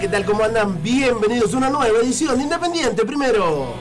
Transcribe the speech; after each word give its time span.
¿qué 0.00 0.08
tal? 0.08 0.24
¿Cómo 0.24 0.42
andan? 0.42 0.82
Bienvenidos 0.82 1.54
a 1.54 1.56
una 1.58 1.70
nueva 1.70 2.00
edición 2.00 2.36
de 2.36 2.42
Independiente 2.42 3.04
Primero. 3.04 3.74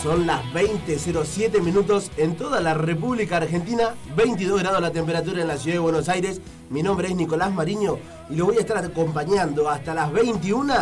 Son 0.00 0.24
las 0.24 0.44
20.07 0.54 1.60
minutos 1.60 2.12
en 2.16 2.36
toda 2.36 2.60
la 2.60 2.74
República 2.74 3.38
Argentina, 3.38 3.94
22 4.14 4.60
grados 4.60 4.80
la 4.80 4.92
temperatura 4.92 5.42
en 5.42 5.48
la 5.48 5.56
ciudad 5.56 5.76
de 5.76 5.80
Buenos 5.80 6.08
Aires. 6.08 6.40
Mi 6.70 6.82
nombre 6.82 7.08
es 7.08 7.16
Nicolás 7.16 7.52
Mariño 7.52 7.98
y 8.30 8.36
lo 8.36 8.46
voy 8.46 8.58
a 8.58 8.60
estar 8.60 8.78
acompañando 8.78 9.68
hasta 9.68 9.94
las 9.94 10.12
21 10.12 10.74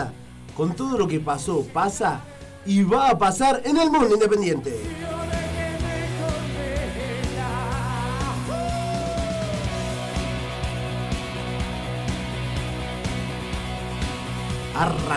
con 0.54 0.76
todo 0.76 0.98
lo 0.98 1.08
que 1.08 1.20
pasó, 1.20 1.64
pasa 1.72 2.20
y 2.66 2.82
va 2.82 3.08
a 3.08 3.18
pasar 3.18 3.62
en 3.64 3.78
el 3.78 3.90
mundo 3.90 4.14
independiente. 4.14 5.17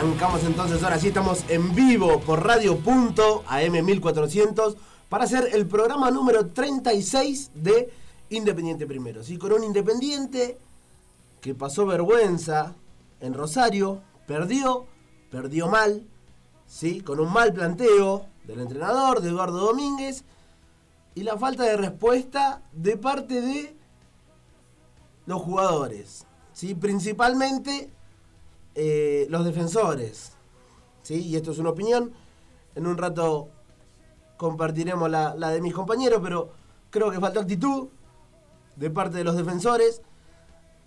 Arrancamos 0.02 0.44
entonces, 0.46 0.82
ahora 0.82 0.98
sí 0.98 1.10
estamos 1.10 1.46
en 1.48 1.76
vivo 1.76 2.22
por 2.22 2.44
Radio 2.44 2.76
Punto 2.80 3.44
AM 3.46 3.86
1400 3.86 4.76
para 5.10 5.26
hacer 5.26 5.50
el 5.54 5.68
programa 5.68 6.10
número 6.10 6.48
36 6.48 7.52
de 7.54 7.94
Independiente 8.32 8.88
Primero. 8.88 9.24
¿sí? 9.24 9.38
Con 9.38 9.54
un 9.54 9.64
Independiente 9.64 10.58
que 11.40 11.54
pasó 11.54 11.86
vergüenza 11.86 12.74
en 13.20 13.36
Rosario, 13.36 14.02
perdió, 14.26 14.88
perdió 15.30 15.68
mal, 15.68 16.08
¿sí? 16.66 17.02
con 17.02 17.20
un 17.20 17.32
mal 17.32 17.54
planteo 17.54 18.26
del 18.46 18.62
entrenador, 18.62 19.22
de 19.22 19.30
Eduardo 19.30 19.60
Domínguez, 19.60 20.24
y 21.14 21.22
la 21.22 21.38
falta 21.38 21.62
de 21.62 21.78
respuesta 21.78 22.64
de 22.72 22.98
parte 22.98 23.40
de 23.40 23.76
los 25.28 25.40
jugadores. 25.44 26.26
¿sí? 26.54 26.74
Principalmente 26.74 27.92
eh, 28.76 29.28
los 29.30 29.46
defensores. 29.46 30.34
¿sí? 31.04 31.16
Y 31.16 31.36
esto 31.36 31.52
es 31.52 31.60
una 31.60 31.70
opinión. 31.70 32.14
En 32.76 32.88
un 32.88 32.98
rato 32.98 33.50
compartiremos 34.38 35.10
la, 35.10 35.36
la, 35.36 35.50
de 35.50 35.62
mis 35.62 35.74
compañeros, 35.74 36.20
pero 36.24 36.52
creo 36.90 37.12
que 37.12 37.20
faltó 37.20 37.40
actitud 37.40 37.90
de 38.76 38.90
parte 38.90 39.18
de 39.18 39.24
los 39.24 39.36
defensores. 39.36 40.02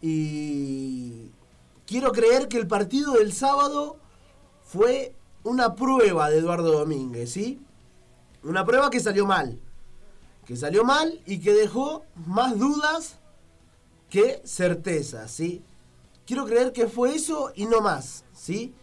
Y 0.00 1.30
quiero 1.86 2.12
creer 2.12 2.48
que 2.48 2.58
el 2.58 2.66
partido 2.66 3.14
del 3.14 3.32
sábado 3.32 3.96
fue 4.62 5.14
una 5.44 5.74
prueba 5.74 6.30
de 6.30 6.38
Eduardo 6.38 6.72
Domínguez, 6.72 7.30
¿sí? 7.30 7.60
Una 8.42 8.64
prueba 8.64 8.90
que 8.90 9.00
salió 9.00 9.26
mal. 9.26 9.60
Que 10.46 10.56
salió 10.56 10.84
mal 10.84 11.20
y 11.26 11.38
que 11.40 11.52
dejó 11.52 12.04
más 12.26 12.58
dudas 12.58 13.18
que 14.10 14.42
certezas, 14.44 15.30
¿sí? 15.30 15.62
Quiero 16.26 16.46
creer 16.46 16.72
que 16.72 16.86
fue 16.86 17.14
eso 17.14 17.52
y 17.54 17.66
no 17.66 17.80
más, 17.80 18.24
¿sí? 18.32 18.74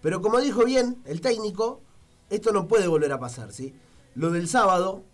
Pero 0.00 0.22
como 0.22 0.40
dijo 0.40 0.64
bien 0.64 1.02
el 1.04 1.20
técnico, 1.20 1.82
esto 2.30 2.52
no 2.52 2.66
puede 2.66 2.86
volver 2.86 3.12
a 3.12 3.18
pasar, 3.18 3.52
¿sí? 3.52 3.74
Lo 4.14 4.30
del 4.30 4.48
sábado, 4.48 5.04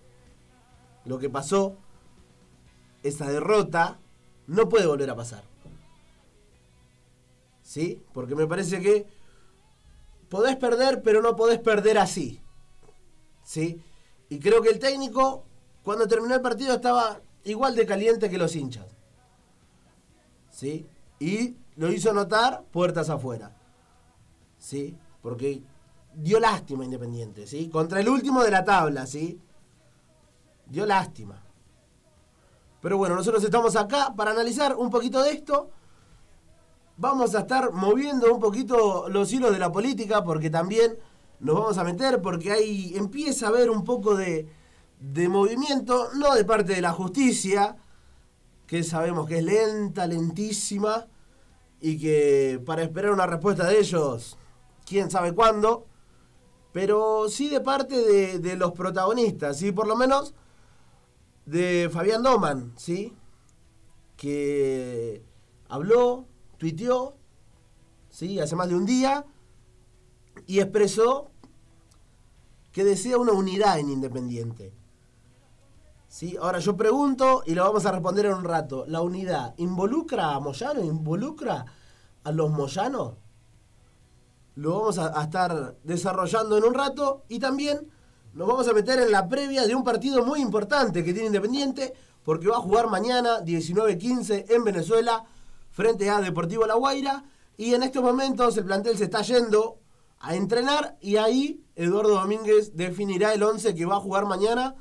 lo 1.04 1.18
que 1.18 1.30
pasó, 1.30 1.76
esa 3.02 3.28
derrota, 3.30 3.98
no 4.46 4.68
puede 4.68 4.86
volver 4.86 5.10
a 5.10 5.16
pasar. 5.16 5.44
¿Sí? 7.62 8.02
Porque 8.12 8.34
me 8.34 8.46
parece 8.46 8.80
que 8.80 9.06
podés 10.28 10.56
perder, 10.56 11.02
pero 11.02 11.22
no 11.22 11.34
podés 11.34 11.58
perder 11.58 11.98
así. 11.98 12.40
¿Sí? 13.42 13.80
Y 14.28 14.38
creo 14.38 14.62
que 14.62 14.70
el 14.70 14.78
técnico, 14.78 15.44
cuando 15.82 16.06
terminó 16.06 16.34
el 16.34 16.40
partido, 16.40 16.74
estaba 16.74 17.20
igual 17.44 17.74
de 17.74 17.86
caliente 17.86 18.30
que 18.30 18.38
los 18.38 18.54
hinchas. 18.54 18.86
¿Sí? 20.50 20.86
Y 21.18 21.56
lo 21.76 21.92
hizo 21.92 22.12
notar 22.12 22.64
puertas 22.70 23.10
afuera. 23.10 23.56
¿Sí? 24.58 24.96
Porque 25.22 25.62
dio 26.14 26.40
lástima 26.40 26.84
Independiente, 26.84 27.46
¿sí? 27.46 27.68
Contra 27.68 28.00
el 28.00 28.08
último 28.08 28.42
de 28.42 28.50
la 28.50 28.64
tabla, 28.64 29.06
¿sí? 29.06 29.40
Dio 30.66 30.86
lástima. 30.86 31.42
Pero 32.80 32.98
bueno, 32.98 33.14
nosotros 33.14 33.42
estamos 33.42 33.76
acá 33.76 34.14
para 34.14 34.30
analizar 34.32 34.76
un 34.76 34.90
poquito 34.90 35.22
de 35.22 35.32
esto. 35.32 35.70
Vamos 36.96 37.34
a 37.34 37.40
estar 37.40 37.72
moviendo 37.72 38.32
un 38.32 38.40
poquito 38.40 39.08
los 39.08 39.32
hilos 39.32 39.52
de 39.52 39.58
la 39.58 39.72
política 39.72 40.22
porque 40.22 40.50
también 40.50 40.96
nos 41.40 41.56
vamos 41.56 41.78
a 41.78 41.84
meter 41.84 42.22
porque 42.22 42.52
ahí 42.52 42.92
empieza 42.94 43.46
a 43.46 43.48
haber 43.48 43.70
un 43.70 43.84
poco 43.84 44.14
de, 44.14 44.48
de 45.00 45.28
movimiento, 45.28 46.10
no 46.14 46.34
de 46.34 46.44
parte 46.44 46.74
de 46.74 46.82
la 46.82 46.92
justicia, 46.92 47.76
que 48.66 48.82
sabemos 48.82 49.26
que 49.26 49.38
es 49.38 49.44
lenta, 49.44 50.06
lentísima, 50.06 51.06
y 51.86 51.98
que 51.98 52.62
para 52.64 52.82
esperar 52.82 53.10
una 53.10 53.26
respuesta 53.26 53.68
de 53.68 53.78
ellos, 53.78 54.38
quién 54.86 55.10
sabe 55.10 55.34
cuándo, 55.34 55.86
pero 56.72 57.28
sí 57.28 57.50
de 57.50 57.60
parte 57.60 57.94
de, 57.94 58.38
de 58.38 58.56
los 58.56 58.72
protagonistas, 58.72 59.58
¿sí? 59.58 59.70
por 59.70 59.86
lo 59.86 59.94
menos 59.94 60.32
de 61.44 61.90
Fabián 61.92 62.22
Doman, 62.22 62.72
¿sí? 62.78 63.12
que 64.16 65.22
habló, 65.68 66.24
tuiteó, 66.56 67.18
¿sí? 68.08 68.40
hace 68.40 68.56
más 68.56 68.70
de 68.70 68.76
un 68.76 68.86
día, 68.86 69.26
y 70.46 70.60
expresó 70.60 71.32
que 72.72 72.82
desea 72.82 73.18
una 73.18 73.32
unidad 73.32 73.78
en 73.78 73.90
Independiente. 73.90 74.72
¿Sí? 76.14 76.36
Ahora 76.40 76.60
yo 76.60 76.76
pregunto 76.76 77.42
y 77.44 77.56
lo 77.56 77.64
vamos 77.64 77.84
a 77.86 77.90
responder 77.90 78.26
en 78.26 78.34
un 78.34 78.44
rato. 78.44 78.84
¿La 78.86 79.00
unidad 79.00 79.52
involucra 79.56 80.32
a 80.32 80.38
Moyano? 80.38 80.84
¿Involucra 80.84 81.64
a 82.22 82.30
los 82.30 82.52
Moyanos? 82.52 83.14
Lo 84.54 84.78
vamos 84.78 84.98
a, 84.98 85.18
a, 85.18 85.24
estar 85.24 85.74
desarrollando 85.82 86.56
en 86.56 86.62
un 86.62 86.72
rato 86.72 87.24
y 87.28 87.40
también 87.40 87.90
nos 88.32 88.46
vamos 88.46 88.68
a 88.68 88.72
meter 88.72 89.00
en 89.00 89.10
la 89.10 89.28
previa 89.28 89.66
de 89.66 89.74
un 89.74 89.82
partido 89.82 90.24
muy 90.24 90.40
importante 90.40 91.02
que 91.02 91.12
tiene 91.12 91.26
Independiente 91.26 91.92
porque 92.22 92.46
va 92.46 92.58
a 92.58 92.60
jugar 92.60 92.88
mañana 92.88 93.40
19-15 93.40 94.44
en 94.50 94.62
Venezuela 94.62 95.24
frente 95.72 96.08
a 96.10 96.20
Deportivo 96.20 96.64
La 96.64 96.74
Guaira 96.74 97.24
y 97.56 97.74
en 97.74 97.82
estos 97.82 98.04
momentos 98.04 98.56
el 98.56 98.66
plantel 98.66 98.96
se 98.96 99.04
está 99.04 99.22
yendo 99.22 99.80
a 100.20 100.36
entrenar 100.36 100.96
y 101.00 101.16
ahí 101.16 101.64
Eduardo 101.74 102.10
Domínguez 102.10 102.76
definirá 102.76 103.34
el 103.34 103.42
11 103.42 103.74
que 103.74 103.84
va 103.84 103.96
a 103.96 104.00
jugar 104.00 104.26
mañana 104.26 104.76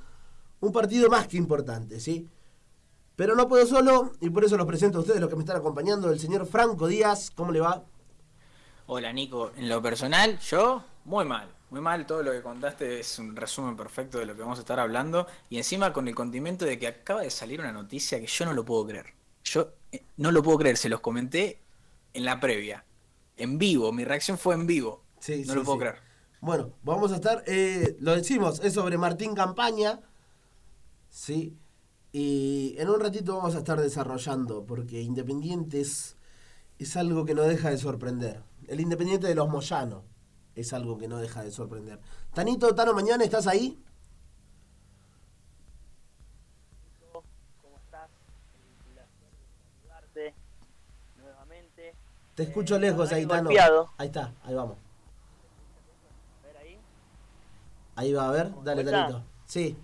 un 0.64 0.72
partido 0.72 1.10
más 1.10 1.28
que 1.28 1.36
importante, 1.36 2.00
¿sí? 2.00 2.30
Pero 3.18 3.36
no 3.36 3.50
puedo 3.50 3.66
solo 3.66 4.14
y 4.22 4.30
por 4.30 4.46
eso 4.46 4.56
los 4.56 4.66
presento 4.66 4.98
a 4.98 5.02
ustedes, 5.02 5.20
los 5.20 5.30
que 5.30 5.36
me 5.36 5.42
están 5.42 5.58
acompañando, 5.58 6.10
el 6.10 6.20
señor 6.20 6.46
Franco 6.46 6.88
Díaz. 6.88 7.32
¿Cómo 7.32 7.52
le 7.52 7.60
va? 7.60 7.84
Hola 8.88 9.12
Nico, 9.12 9.52
en 9.58 9.68
lo 9.68 9.82
personal, 9.82 10.40
yo 10.40 10.84
muy 11.04 11.26
mal, 11.26 11.54
muy 11.70 11.82
mal. 11.82 12.06
Todo 12.06 12.24
lo 12.24 12.32
que 12.32 12.42
contaste 12.42 13.02
es 13.02 13.20
un 13.20 13.36
resumen 13.36 13.76
perfecto 13.76 14.20
de 14.20 14.26
lo 14.26 14.36
que 14.36 14.42
vamos 14.42 14.58
a 14.58 14.62
estar 14.62 14.80
hablando 14.80 15.28
y 15.50 15.58
encima 15.58 15.92
con 15.92 16.08
el 16.08 16.16
condimento 16.16 16.64
de 16.64 16.80
que 16.80 16.88
acaba 16.88 17.22
de 17.22 17.30
salir 17.30 17.60
una 17.60 17.74
noticia 17.74 18.22
que 18.22 18.28
yo 18.28 18.46
no 18.46 18.54
lo 18.54 18.64
puedo 18.64 18.88
creer. 18.88 19.08
Yo 19.44 19.74
eh, 19.92 20.06
no 20.16 20.32
lo 20.32 20.42
puedo 20.42 20.60
creer, 20.60 20.78
se 20.78 20.88
los 20.88 21.02
comenté 21.02 21.62
en 22.14 22.24
la 22.24 22.40
previa, 22.40 22.86
en 23.36 23.58
vivo, 23.58 23.92
mi 23.92 24.06
reacción 24.06 24.38
fue 24.38 24.56
en 24.56 24.66
vivo. 24.66 25.04
Sí, 25.20 25.44
no 25.46 25.54
sí, 25.54 25.60
lo 25.60 25.64
puedo 25.66 25.78
sí. 25.78 25.80
creer. 25.82 25.96
Bueno, 26.40 26.72
vamos 26.84 27.12
a 27.12 27.16
estar, 27.16 27.44
eh, 27.48 27.98
lo 28.00 28.16
decimos, 28.16 28.62
es 28.64 28.74
sobre 28.74 28.98
Martín 28.98 29.36
Campaña, 29.36 30.00
¿sí? 31.14 31.58
Y 32.12 32.76
en 32.78 32.90
un 32.90 33.00
ratito 33.00 33.38
vamos 33.38 33.56
a 33.56 33.60
estar 33.60 33.80
desarrollando, 33.80 34.66
porque 34.66 35.02
Independiente 35.02 35.80
es, 35.82 36.18
es 36.80 36.98
algo 36.98 37.24
que 37.26 37.34
no 37.36 37.44
deja 37.44 37.70
de 37.70 37.78
sorprender. 37.78 38.44
El 38.68 38.80
Independiente 38.82 39.28
de 39.28 39.36
los 39.36 39.48
Moyanos 39.50 40.04
es 40.56 40.74
algo 40.74 40.98
que 40.98 41.08
no 41.08 41.18
deja 41.18 41.44
de 41.44 41.52
sorprender. 41.52 42.00
Tanito, 42.34 42.74
Tano, 42.76 42.94
mañana, 42.94 43.24
¿estás 43.24 43.48
ahí? 43.48 43.80
¿Cómo 47.62 47.78
estás? 47.78 48.10
Saludarte 49.82 50.34
nuevamente. 51.18 51.96
Te 52.36 52.44
escucho 52.44 52.76
Eh, 52.76 52.80
lejos 52.80 53.12
ahí, 53.12 53.26
Tano. 53.26 53.44
golpeado. 53.50 53.90
Ahí 53.98 54.08
está, 54.08 54.34
ahí 54.44 54.54
vamos. 54.56 54.78
A 56.44 56.48
ver 56.48 56.58
ahí, 56.58 56.80
Ahí 57.96 58.14
va, 58.14 58.28
a 58.30 58.32
ver, 58.32 58.52
dale. 58.64 58.84
Tanito. 58.84 59.24
Sí, 59.46 59.76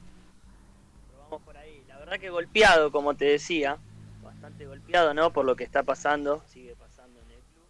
probamos 1.11 1.41
por 1.43 1.57
ahí. 1.57 1.83
La 1.87 1.97
verdad 2.09 2.21
que 2.21 2.29
golpeado, 2.31 2.91
como 2.91 3.15
te 3.15 3.25
decía, 3.25 3.77
bastante 4.23 4.65
golpeado, 4.65 5.13
¿no? 5.13 5.31
Por 5.31 5.45
lo 5.45 5.55
que 5.55 5.63
está 5.63 5.83
pasando, 5.83 6.41
sigue 6.47 6.75
pasando 6.75 7.19
en 7.19 7.29
el 7.29 7.39
club. 7.53 7.67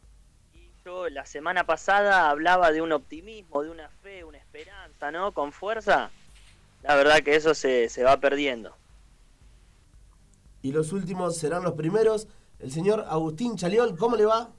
Y 0.54 0.72
yo 0.86 1.10
la 1.10 1.26
semana 1.26 1.66
pasada 1.66 2.30
hablaba 2.30 2.72
de 2.72 2.82
un 2.82 2.94
optimismo, 2.94 3.64
de 3.64 3.70
una 3.70 3.90
fe, 3.90 4.24
una 4.24 4.38
esperanza, 4.38 5.12
¿no? 5.12 5.34
Con 5.34 5.52
fuerza. 5.52 6.10
La 6.84 6.96
verdad 6.96 7.20
que 7.20 7.36
eso 7.36 7.54
se, 7.54 7.90
se 7.90 8.04
va 8.04 8.18
perdiendo. 8.18 8.74
y 10.62 10.72
los 10.72 10.94
últimos 10.94 11.38
serán 11.38 11.64
los 11.64 11.74
primeros. 11.74 12.28
El 12.60 12.72
señor 12.72 13.06
Agustín 13.10 13.58
Chaliol, 13.58 13.98
¿cómo 13.98 14.16
le 14.16 14.26
va? 14.26 14.50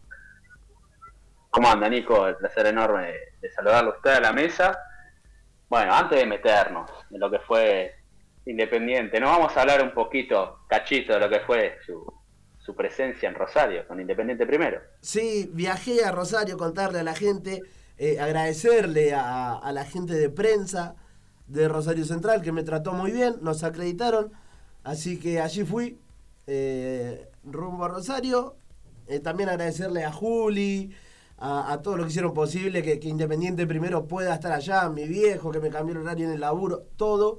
¿Cómo 1.49 1.69
anda, 1.69 1.89
Nico? 1.89 2.27
El 2.27 2.37
placer 2.37 2.67
enorme 2.67 3.07
de, 3.07 3.19
de 3.41 3.51
saludarlo 3.53 3.93
a 3.93 3.97
usted 3.97 4.11
a 4.11 4.21
la 4.21 4.33
mesa. 4.33 4.79
Bueno, 5.71 5.95
antes 5.95 6.19
de 6.19 6.27
meternos 6.27 6.91
en 7.11 7.21
lo 7.21 7.31
que 7.31 7.39
fue 7.41 8.00
Independiente. 8.51 9.21
Nos 9.21 9.31
vamos 9.31 9.57
a 9.57 9.61
hablar 9.61 9.83
un 9.83 9.93
poquito, 9.93 10.59
cachito, 10.69 11.13
de 11.13 11.21
lo 11.21 11.31
que 11.31 11.41
fue 11.41 11.79
su, 11.87 12.05
su 12.59 12.75
presencia 12.75 13.29
en 13.29 13.37
Rosario, 13.37 13.87
con 13.87 14.01
Independiente 14.01 14.45
primero. 14.45 14.81
Sí, 15.01 15.49
viajé 15.53 16.05
a 16.05 16.11
Rosario, 16.11 16.57
contarle 16.57 16.99
a 16.99 17.03
la 17.05 17.15
gente, 17.15 17.63
eh, 17.97 18.19
agradecerle 18.19 19.15
a, 19.15 19.71
la 19.73 19.85
gente 19.85 20.15
de 20.15 20.31
prensa 20.31 20.97
de 21.47 21.69
Rosario 21.69 22.05
Central 22.05 22.43
que 22.43 22.51
me 22.51 22.65
trató 22.65 22.93
muy 22.93 23.13
bien, 23.13 23.37
nos 23.41 23.63
acreditaron, 23.63 24.33
así 24.83 25.19
que 25.19 25.41
allí 25.41 25.65
fui, 25.65 25.99
eh, 26.47 27.29
rumbo 27.45 27.85
a 27.85 27.89
Rosario. 27.89 28.57
Eh, 29.07 29.19
también 29.19 29.49
agradecerle 29.49 30.05
a 30.05 30.13
Juli, 30.13 30.93
a, 31.39 31.73
a 31.73 31.83
todos 31.83 31.97
los 31.97 32.07
que 32.07 32.11
hicieron 32.11 32.35
posible 32.35 32.83
que, 32.83 33.01
que 33.01 33.09
Independiente 33.09 33.67
primero 33.67 34.07
pueda 34.07 34.35
estar 34.35 34.53
allá, 34.53 34.89
mi 34.89 35.07
viejo 35.07 35.51
que 35.51 35.61
me 35.61 35.71
cambió 35.71 35.95
el 35.95 36.03
horario 36.03 36.27
en 36.27 36.35
el 36.35 36.41
laburo, 36.41 36.83
todo. 36.97 37.39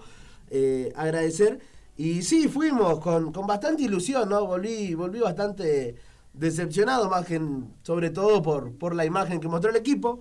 Eh, 0.51 0.93
agradecer. 0.95 1.59
Y 1.97 2.21
sí, 2.21 2.47
fuimos 2.47 2.99
con, 2.99 3.31
con 3.33 3.47
bastante 3.47 3.83
ilusión, 3.83 4.29
¿no? 4.29 4.45
Volví, 4.45 4.93
volví 4.95 5.19
bastante 5.19 5.95
decepcionado, 6.33 7.09
más 7.09 7.25
que 7.25 7.35
en- 7.35 7.73
sobre 7.83 8.09
todo 8.11 8.41
por, 8.43 8.77
por 8.77 8.95
la 8.95 9.05
imagen 9.05 9.39
que 9.39 9.47
mostró 9.47 9.71
el 9.71 9.77
equipo. 9.77 10.19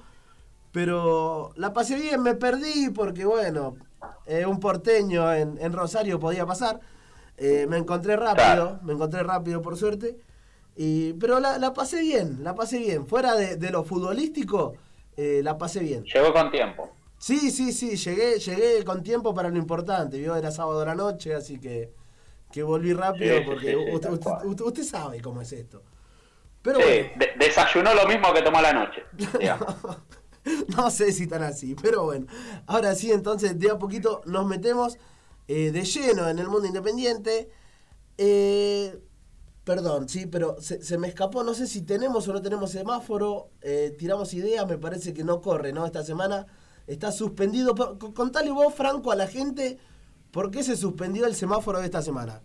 Pero 0.73 1.53
la 1.57 1.73
pasé 1.73 1.97
bien, 1.97 2.23
me 2.23 2.35
perdí 2.35 2.91
porque, 2.91 3.25
bueno, 3.25 3.77
eh, 4.27 4.47
un 4.47 4.61
porteño 4.61 5.33
en, 5.33 5.59
en 5.61 5.73
Rosario 5.73 6.21
podía 6.21 6.47
pasar. 6.47 6.81
Eh, 7.37 7.67
me 7.69 7.77
encontré 7.79 8.17
rápido, 8.17 8.79
me 8.83 8.93
encontré 8.93 9.23
rápido 9.23 9.61
por 9.63 9.77
suerte. 9.77 10.17
Y, 10.77 11.15
pero 11.15 11.41
la, 11.41 11.59
la 11.59 11.73
pasé 11.73 12.01
bien, 12.03 12.45
la 12.45 12.55
pasé 12.55 12.79
bien. 12.79 13.07
Fuera 13.07 13.35
de, 13.35 13.57
de 13.57 13.71
lo 13.71 13.83
futbolístico, 13.85 14.75
eh, 15.17 15.41
la 15.43 15.59
pasé 15.59 15.81
bien. 15.81 16.05
Llegó 16.05 16.33
con 16.33 16.51
tiempo. 16.51 16.91
Sí, 17.21 17.51
sí, 17.51 17.73
sí, 17.73 17.97
llegué, 17.97 18.39
llegué 18.39 18.83
con 18.83 19.03
tiempo 19.03 19.35
para 19.35 19.51
lo 19.51 19.59
importante. 19.59 20.17
¿vio? 20.19 20.35
Era 20.37 20.51
sábado 20.51 20.81
a 20.81 20.87
la 20.87 20.95
noche, 20.95 21.35
así 21.35 21.61
que, 21.61 21.93
que 22.51 22.63
volví 22.63 22.95
rápido 22.95 23.37
Sí, 23.37 23.43
porque 23.47 23.71
sí, 23.73 23.77
usted, 23.95 24.11
usted- 24.11 24.31
usted- 24.47 24.65
usted 24.65 24.85
sabe 24.85 25.21
cómo 25.21 25.43
es 25.43 25.53
esto. 25.53 25.83
Pero 26.63 26.79
Sí, 26.79 26.85
bueno. 26.87 27.09
de- 27.19 27.33
desayunó 27.47 27.93
lo 27.95 28.07
mismo 28.09 28.33
que 28.33 28.41
tomó 28.41 28.61
la 28.63 28.73
noche. 28.73 29.03
no 30.77 30.91
sé 30.91 31.13
si 31.13 31.27
tan 31.27 31.43
así, 31.43 31.75
pero 31.75 32.05
bueno. 32.05 32.27
Ahora 32.67 32.95
sí, 32.95 33.13
entonces 33.13 33.59
de 33.59 33.71
a 33.71 33.79
poquito 33.79 34.23
nos 34.25 34.47
metemos 34.47 34.97
eh, 35.47 35.71
de 35.73 35.83
lleno 35.85 36.27
en 36.29 36.39
el 36.39 36.49
mundo 36.49 36.67
independiente. 36.69 37.51
Eh, 38.17 38.99
perdón, 39.65 40.09
sí, 40.09 40.25
pero 40.27 40.57
se, 40.61 40.83
se 40.83 40.97
me 40.97 41.09
escapó. 41.09 41.45
No 41.45 41.53
sé 41.53 41.67
si 41.67 41.83
tenemos 41.83 42.27
o 42.29 42.33
no 42.33 42.41
tenemos 42.41 42.71
semáforo. 42.71 43.51
eh, 43.61 43.95
tiramos 43.99 44.33
ideas, 44.33 44.67
me 44.67 44.79
parece 44.79 45.13
que 45.13 45.23
no 45.25 45.41
corre, 45.43 45.73
¿no? 45.75 45.85
Esta 45.85 46.03
semana 46.03 46.47
está 46.93 47.13
suspendido. 47.13 47.75
Contale 48.15 48.51
vos, 48.51 48.75
Franco, 48.75 49.13
a 49.13 49.17
la 49.17 49.27
gente 49.27 49.79
por 50.31 50.51
qué 50.51 50.63
se 50.63 50.77
suspendió 50.77 51.27
el 51.27 51.35
semáforo 51.35 51.79
de 51.79 51.87
esta 51.87 52.03
semana. 52.03 52.43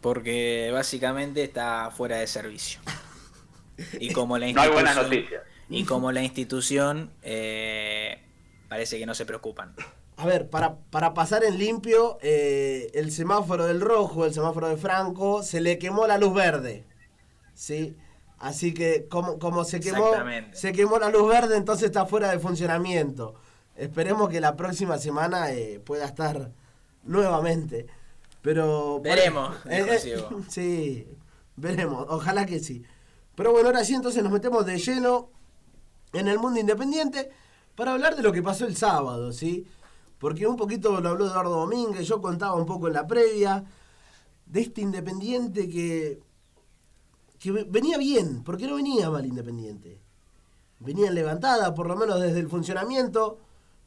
Porque 0.00 0.70
básicamente 0.72 1.42
está 1.42 1.90
fuera 1.90 2.18
de 2.18 2.26
servicio. 2.26 2.80
Y 4.00 4.12
como 4.12 4.36
la 4.38 4.50
No 4.52 4.60
hay 4.60 4.66
institución, 4.66 4.74
buenas 4.74 4.96
noticias. 4.96 5.42
Y 5.68 5.84
como 5.84 6.10
la 6.10 6.20
institución 6.24 7.12
eh, 7.22 8.20
parece 8.68 8.98
que 8.98 9.06
no 9.06 9.14
se 9.14 9.24
preocupan. 9.24 9.72
A 10.16 10.26
ver, 10.26 10.50
para, 10.50 10.80
para 10.90 11.14
pasar 11.14 11.44
en 11.44 11.58
limpio, 11.58 12.18
eh, 12.20 12.90
el 12.94 13.12
semáforo 13.12 13.66
del 13.66 13.80
rojo, 13.80 14.24
el 14.24 14.34
semáforo 14.34 14.66
de 14.66 14.76
Franco, 14.76 15.44
se 15.44 15.60
le 15.60 15.78
quemó 15.78 16.08
la 16.08 16.18
luz 16.18 16.34
verde. 16.34 16.86
¿Sí? 17.54 17.96
Así 18.38 18.72
que 18.72 19.06
como, 19.08 19.38
como 19.38 19.64
se 19.64 19.80
quemó 19.80 20.12
se 20.52 20.72
quemó 20.72 20.98
la 20.98 21.10
luz 21.10 21.28
verde, 21.28 21.56
entonces 21.56 21.86
está 21.86 22.06
fuera 22.06 22.30
de 22.30 22.38
funcionamiento. 22.38 23.34
Esperemos 23.76 24.28
que 24.28 24.40
la 24.40 24.56
próxima 24.56 24.98
semana 24.98 25.52
eh, 25.52 25.80
pueda 25.84 26.04
estar 26.04 26.50
nuevamente. 27.04 27.86
Pero 28.42 29.00
Veremos, 29.00 29.56
Eh, 29.66 30.00
eh, 30.04 30.24
sí, 30.48 31.06
veremos, 31.56 32.06
ojalá 32.08 32.46
que 32.46 32.60
sí. 32.60 32.84
Pero 33.34 33.52
bueno, 33.52 33.68
ahora 33.68 33.84
sí, 33.84 33.94
entonces 33.94 34.22
nos 34.22 34.32
metemos 34.32 34.64
de 34.66 34.78
lleno 34.78 35.30
en 36.12 36.28
el 36.28 36.38
mundo 36.38 36.58
independiente 36.58 37.30
para 37.74 37.92
hablar 37.92 38.16
de 38.16 38.22
lo 38.22 38.32
que 38.32 38.42
pasó 38.42 38.66
el 38.66 38.76
sábado, 38.76 39.32
¿sí? 39.32 39.66
Porque 40.18 40.46
un 40.46 40.56
poquito 40.56 41.00
lo 41.00 41.08
habló 41.10 41.26
Eduardo 41.26 41.50
Domínguez, 41.50 42.06
yo 42.06 42.20
contaba 42.20 42.54
un 42.54 42.66
poco 42.66 42.88
en 42.88 42.94
la 42.94 43.06
previa 43.06 43.64
de 44.46 44.60
este 44.60 44.80
Independiente 44.80 45.68
que, 45.68 46.20
que 47.38 47.52
ve- 47.52 47.66
venía 47.68 47.98
bien, 47.98 48.42
porque 48.44 48.66
no 48.66 48.76
venía 48.76 49.10
mal 49.10 49.24
Independiente. 49.26 50.00
Venía 50.80 51.10
levantada, 51.10 51.74
por 51.74 51.88
lo 51.88 51.96
menos 51.96 52.20
desde 52.20 52.38
el 52.40 52.48
funcionamiento, 52.48 53.38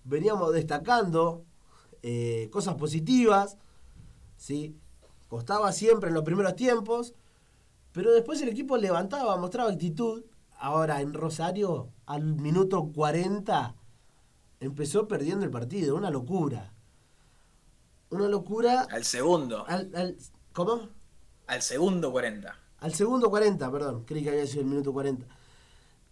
veníamos 0.04 0.52
destacando 0.54 1.44
eh, 2.04 2.50
cosas 2.52 2.76
positivas, 2.76 3.58
¿sí? 4.38 4.76
Costaba 5.30 5.72
siempre 5.72 6.10
en 6.10 6.16
los 6.16 6.24
primeros 6.26 6.56
tiempos, 6.56 7.14
pero 7.94 8.12
después 8.12 8.42
el 8.42 8.50
equipo 8.50 8.76
levantaba, 8.78 9.38
mostraba 9.38 9.70
actitud. 9.72 10.24
Ahora 10.60 11.02
en 11.02 11.14
Rosario, 11.14 11.90
al 12.06 12.36
minuto 12.36 12.92
40, 12.94 13.74
empezó 14.60 15.08
perdiendo 15.08 15.46
el 15.46 15.52
partido. 15.52 15.96
Una 15.96 16.10
locura. 16.12 16.74
Una 18.10 18.28
locura. 18.28 18.82
Al 18.92 19.06
segundo. 19.06 19.66
Al, 19.68 19.90
al- 19.96 20.18
¿Cómo? 20.54 20.90
Al 21.48 21.62
segundo 21.62 22.12
40. 22.12 22.58
Al 22.82 22.94
segundo 22.94 23.30
40, 23.30 23.72
perdón. 23.72 24.04
Creí 24.06 24.24
que 24.24 24.32
había 24.32 24.46
sido 24.46 24.62
el 24.62 24.68
minuto 24.68 24.92
40. 24.92 25.26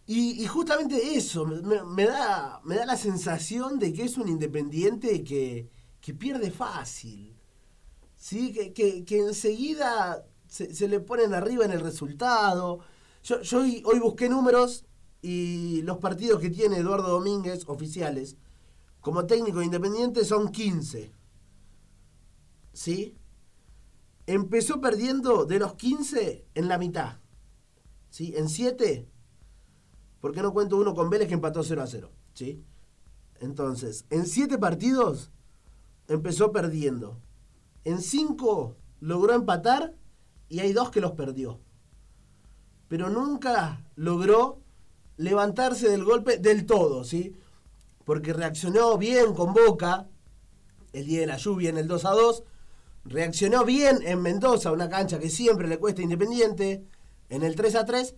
Y, 0.08 0.48
justamente 0.48 1.16
eso, 1.16 1.46
me, 1.46 2.06
da, 2.06 2.62
me 2.64 2.76
da 2.76 2.86
la 2.86 2.98
sensación 2.98 3.78
de 3.78 3.94
que 3.94 4.06
es 4.06 4.18
un 4.18 4.28
independiente 4.28 5.24
que, 5.24 5.70
que 6.02 6.14
pierde 6.16 6.50
fácil. 6.50 7.36
¿sí? 8.16 8.52
Que, 8.52 9.06
que, 9.06 9.20
enseguida 9.20 10.26
se, 10.48 10.88
le 10.88 11.00
ponen 11.00 11.36
arriba 11.36 11.66
en 11.66 11.72
el 11.72 11.82
resultado. 11.82 12.80
Yo, 13.24 13.42
yo 13.42 13.60
hoy, 13.60 13.84
hoy 13.86 14.00
busqué 14.00 14.30
números 14.30 14.86
y 15.22 15.84
los 15.84 15.98
partidos 15.98 16.40
que 16.42 16.50
tiene 16.50 16.78
Eduardo 16.78 17.10
Domínguez 17.10 17.66
oficiales 17.68 18.36
como 19.02 19.26
técnico 19.26 19.62
independiente 19.62 20.26
son 20.26 20.52
15. 20.52 21.12
¿Sí? 22.74 23.19
Empezó 24.30 24.80
perdiendo 24.80 25.46
de 25.46 25.58
los 25.58 25.74
15 25.74 26.46
en 26.54 26.68
la 26.68 26.78
mitad. 26.78 27.18
¿Sí? 28.12 28.32
En 28.36 28.48
7. 28.48 29.10
¿Por 30.22 30.34
qué 30.36 30.44
no 30.44 30.54
cuento 30.54 30.78
uno 30.78 30.94
con 30.94 31.10
Vélez 31.10 31.28
que 31.28 31.34
empató 31.34 31.64
0 31.64 31.82
a 31.82 31.88
0? 31.88 32.12
¿Sí? 32.36 32.64
Entonces, 33.40 34.06
en 34.12 34.28
7 34.28 34.60
partidos 34.60 35.32
empezó 36.08 36.52
perdiendo. 36.52 37.20
En 37.86 38.04
5 38.04 38.78
logró 39.00 39.34
empatar 39.34 39.96
y 40.48 40.60
hay 40.60 40.74
dos 40.74 40.92
que 40.92 41.02
los 41.02 41.14
perdió. 41.14 41.60
Pero 42.88 43.10
nunca 43.10 43.84
logró 43.96 44.62
levantarse 45.18 45.90
del 45.90 46.04
golpe 46.04 46.38
del 46.38 46.68
todo, 46.68 47.04
¿sí? 47.04 47.36
Porque 48.06 48.34
reaccionó 48.34 48.96
bien 49.00 49.34
con 49.34 49.56
Boca 49.56 50.08
el 50.94 51.08
día 51.08 51.22
de 51.22 51.28
la 51.28 51.38
lluvia 51.38 51.72
en 51.72 51.80
el 51.80 51.88
2 51.88 52.06
a 52.06 52.12
2. 52.12 52.44
Reaccionó 53.10 53.66
bien 53.66 54.01
en 54.04 54.22
Mendoza, 54.22 54.72
una 54.72 54.88
cancha 54.88 55.18
que 55.18 55.32
siempre 55.32 55.68
le 55.68 55.80
cuesta 55.80 56.04
Independiente, 56.04 56.86
en 57.30 57.42
el 57.42 57.56
3 57.56 57.74
a 57.75 57.84
3, 57.84 58.16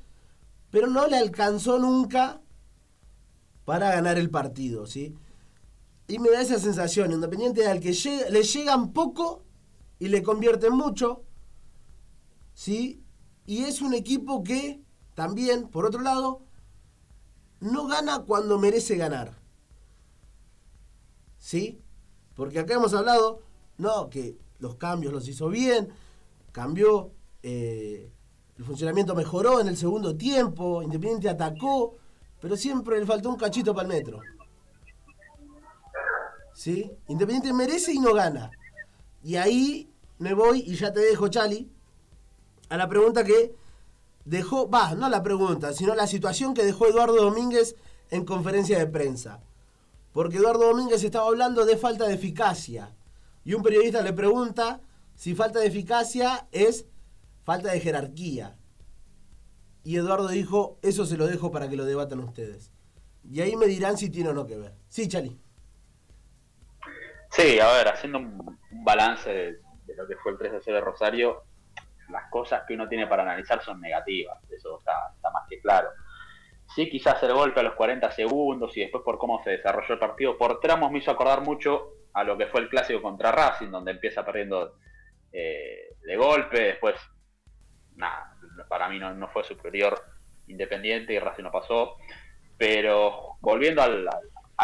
pero 0.69 0.87
no 0.87 1.07
le 1.07 1.15
alcanzó 1.17 1.79
nunca 1.79 2.41
para 3.63 3.91
ganar 3.91 4.17
el 4.17 4.29
partido, 4.29 4.85
¿sí? 4.85 5.15
Y 6.09 6.19
me 6.19 6.29
da 6.29 6.41
esa 6.41 6.59
sensación, 6.59 7.13
Independiente 7.13 7.65
al 7.67 7.79
que 7.79 7.93
llega- 7.93 8.29
le 8.29 8.43
llegan 8.43 8.91
poco 8.91 9.45
y 9.97 10.09
le 10.09 10.21
convierten 10.23 10.73
mucho, 10.73 11.23
¿sí? 12.53 13.01
Y 13.45 13.63
es 13.63 13.81
un 13.81 13.93
equipo 13.93 14.43
que 14.43 14.81
también, 15.15 15.69
por 15.69 15.85
otro 15.85 16.01
lado, 16.01 16.41
no 17.61 17.87
gana 17.87 18.23
cuando 18.23 18.59
merece 18.59 18.97
ganar. 18.97 19.37
¿Sí? 21.37 21.79
Porque 22.35 22.59
acá 22.59 22.73
hemos 22.73 22.93
hablado, 22.93 23.41
no, 23.77 24.09
que 24.09 24.37
los 24.61 24.75
cambios 24.75 25.11
los 25.11 25.27
hizo 25.27 25.49
bien, 25.49 25.89
cambió, 26.51 27.11
eh, 27.43 28.09
el 28.57 28.63
funcionamiento 28.63 29.15
mejoró 29.15 29.59
en 29.59 29.67
el 29.67 29.75
segundo 29.75 30.15
tiempo, 30.15 30.81
Independiente 30.81 31.27
atacó, 31.27 31.95
pero 32.39 32.55
siempre 32.55 32.99
le 32.99 33.05
faltó 33.05 33.29
un 33.29 33.35
cachito 33.35 33.73
para 33.73 33.87
el 33.87 33.93
metro. 33.93 34.21
¿Sí? 36.53 36.91
Independiente 37.07 37.53
merece 37.53 37.91
y 37.91 37.99
no 37.99 38.13
gana. 38.13 38.51
Y 39.23 39.35
ahí 39.35 39.89
me 40.19 40.33
voy 40.33 40.63
y 40.65 40.75
ya 40.75 40.93
te 40.93 40.99
dejo, 40.99 41.27
Chali, 41.27 41.71
a 42.69 42.77
la 42.77 42.87
pregunta 42.87 43.23
que 43.23 43.55
dejó, 44.25 44.69
va, 44.69 44.93
no 44.93 45.09
la 45.09 45.23
pregunta, 45.23 45.73
sino 45.73 45.95
la 45.95 46.05
situación 46.05 46.53
que 46.53 46.63
dejó 46.63 46.87
Eduardo 46.87 47.15
Domínguez 47.15 47.75
en 48.11 48.25
conferencia 48.25 48.77
de 48.77 48.85
prensa. 48.85 49.39
Porque 50.13 50.37
Eduardo 50.37 50.67
Domínguez 50.67 51.03
estaba 51.03 51.27
hablando 51.27 51.65
de 51.65 51.77
falta 51.77 52.07
de 52.07 52.13
eficacia. 52.13 52.93
Y 53.43 53.53
un 53.53 53.63
periodista 53.63 54.01
le 54.01 54.13
pregunta 54.13 54.81
si 55.15 55.35
falta 55.35 55.59
de 55.59 55.67
eficacia 55.67 56.47
es 56.51 56.87
falta 57.43 57.71
de 57.71 57.79
jerarquía. 57.79 58.55
Y 59.83 59.97
Eduardo 59.97 60.27
dijo, 60.27 60.77
eso 60.81 61.05
se 61.05 61.17
lo 61.17 61.27
dejo 61.27 61.51
para 61.51 61.67
que 61.69 61.75
lo 61.75 61.85
debatan 61.85 62.19
ustedes. 62.19 62.71
Y 63.23 63.41
ahí 63.41 63.55
me 63.55 63.65
dirán 63.65 63.97
si 63.97 64.09
tiene 64.09 64.29
o 64.29 64.33
no 64.33 64.45
que 64.45 64.57
ver. 64.57 64.73
Sí, 64.87 65.07
Chali. 65.07 65.39
Sí, 67.31 67.59
a 67.59 67.71
ver, 67.71 67.87
haciendo 67.87 68.19
un, 68.19 68.59
balance 68.83 69.29
de, 69.29 69.59
lo 69.95 70.07
que 70.07 70.15
fue 70.17 70.33
el 70.33 70.37
3 70.37 70.53
0 70.63 70.75
de 70.77 70.81
Rosario, 70.83 71.43
las 72.09 72.29
cosas 72.29 72.63
que 72.67 72.73
uno 72.73 72.87
tiene 72.89 73.07
para 73.07 73.23
analizar 73.23 73.63
son 73.63 73.79
negativas, 73.79 74.37
eso 74.49 74.79
está, 74.79 75.13
está 75.15 75.29
más 75.31 75.43
que 75.49 75.59
claro. 75.61 75.89
Sí, 76.75 76.89
quizás 76.89 77.21
el 77.23 77.33
golpe 77.33 77.59
a 77.59 77.63
los 77.63 77.75
40 77.75 78.11
segundos 78.11 78.75
y 78.75 78.81
después 78.81 79.03
por 79.03 79.17
cómo 79.17 79.41
se 79.43 79.51
desarrolló 79.51 79.93
el 79.93 79.99
partido, 79.99 80.37
por 80.37 80.59
tramos 80.59 80.91
me 80.91 80.99
hizo 80.99 81.11
acordar 81.11 81.41
mucho 81.41 81.93
a 82.13 82.23
lo 82.23 82.37
que 82.37 82.47
fue 82.47 82.61
el 82.61 82.69
clásico 82.69 83.01
contra 83.01 83.31
Racing, 83.31 83.69
donde 83.69 83.91
empieza 83.91 84.25
perdiendo 84.25 84.75
eh, 85.31 85.95
de 86.03 86.17
golpe, 86.17 86.59
después, 86.59 86.95
nada, 87.95 88.35
para 88.67 88.89
mí 88.89 88.99
no, 88.99 89.27
fue 89.29 89.43
superior 89.43 90.01
Independiente 90.47 91.13
y 91.13 91.19
Racing 91.19 91.43
no 91.43 91.51
pasó. 91.51 91.95
Pero 92.57 93.37
volviendo 93.39 93.81
al, 93.81 94.09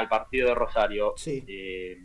partido 0.09 0.49
de 0.49 0.55
Rosario, 0.55 1.15
eh, 1.25 1.97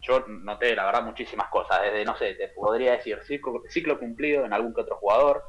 yo 0.00 0.24
noté, 0.26 0.74
la 0.74 0.84
verdad, 0.84 1.02
muchísimas 1.02 1.48
cosas. 1.48 1.82
Desde, 1.82 2.04
no 2.04 2.16
sé, 2.16 2.34
te 2.34 2.48
podría 2.48 2.92
decir 2.92 3.20
ciclo, 3.68 3.98
cumplido 3.98 4.44
en 4.44 4.52
algún 4.52 4.74
que 4.74 4.82
otro 4.82 4.96
jugador, 4.96 5.44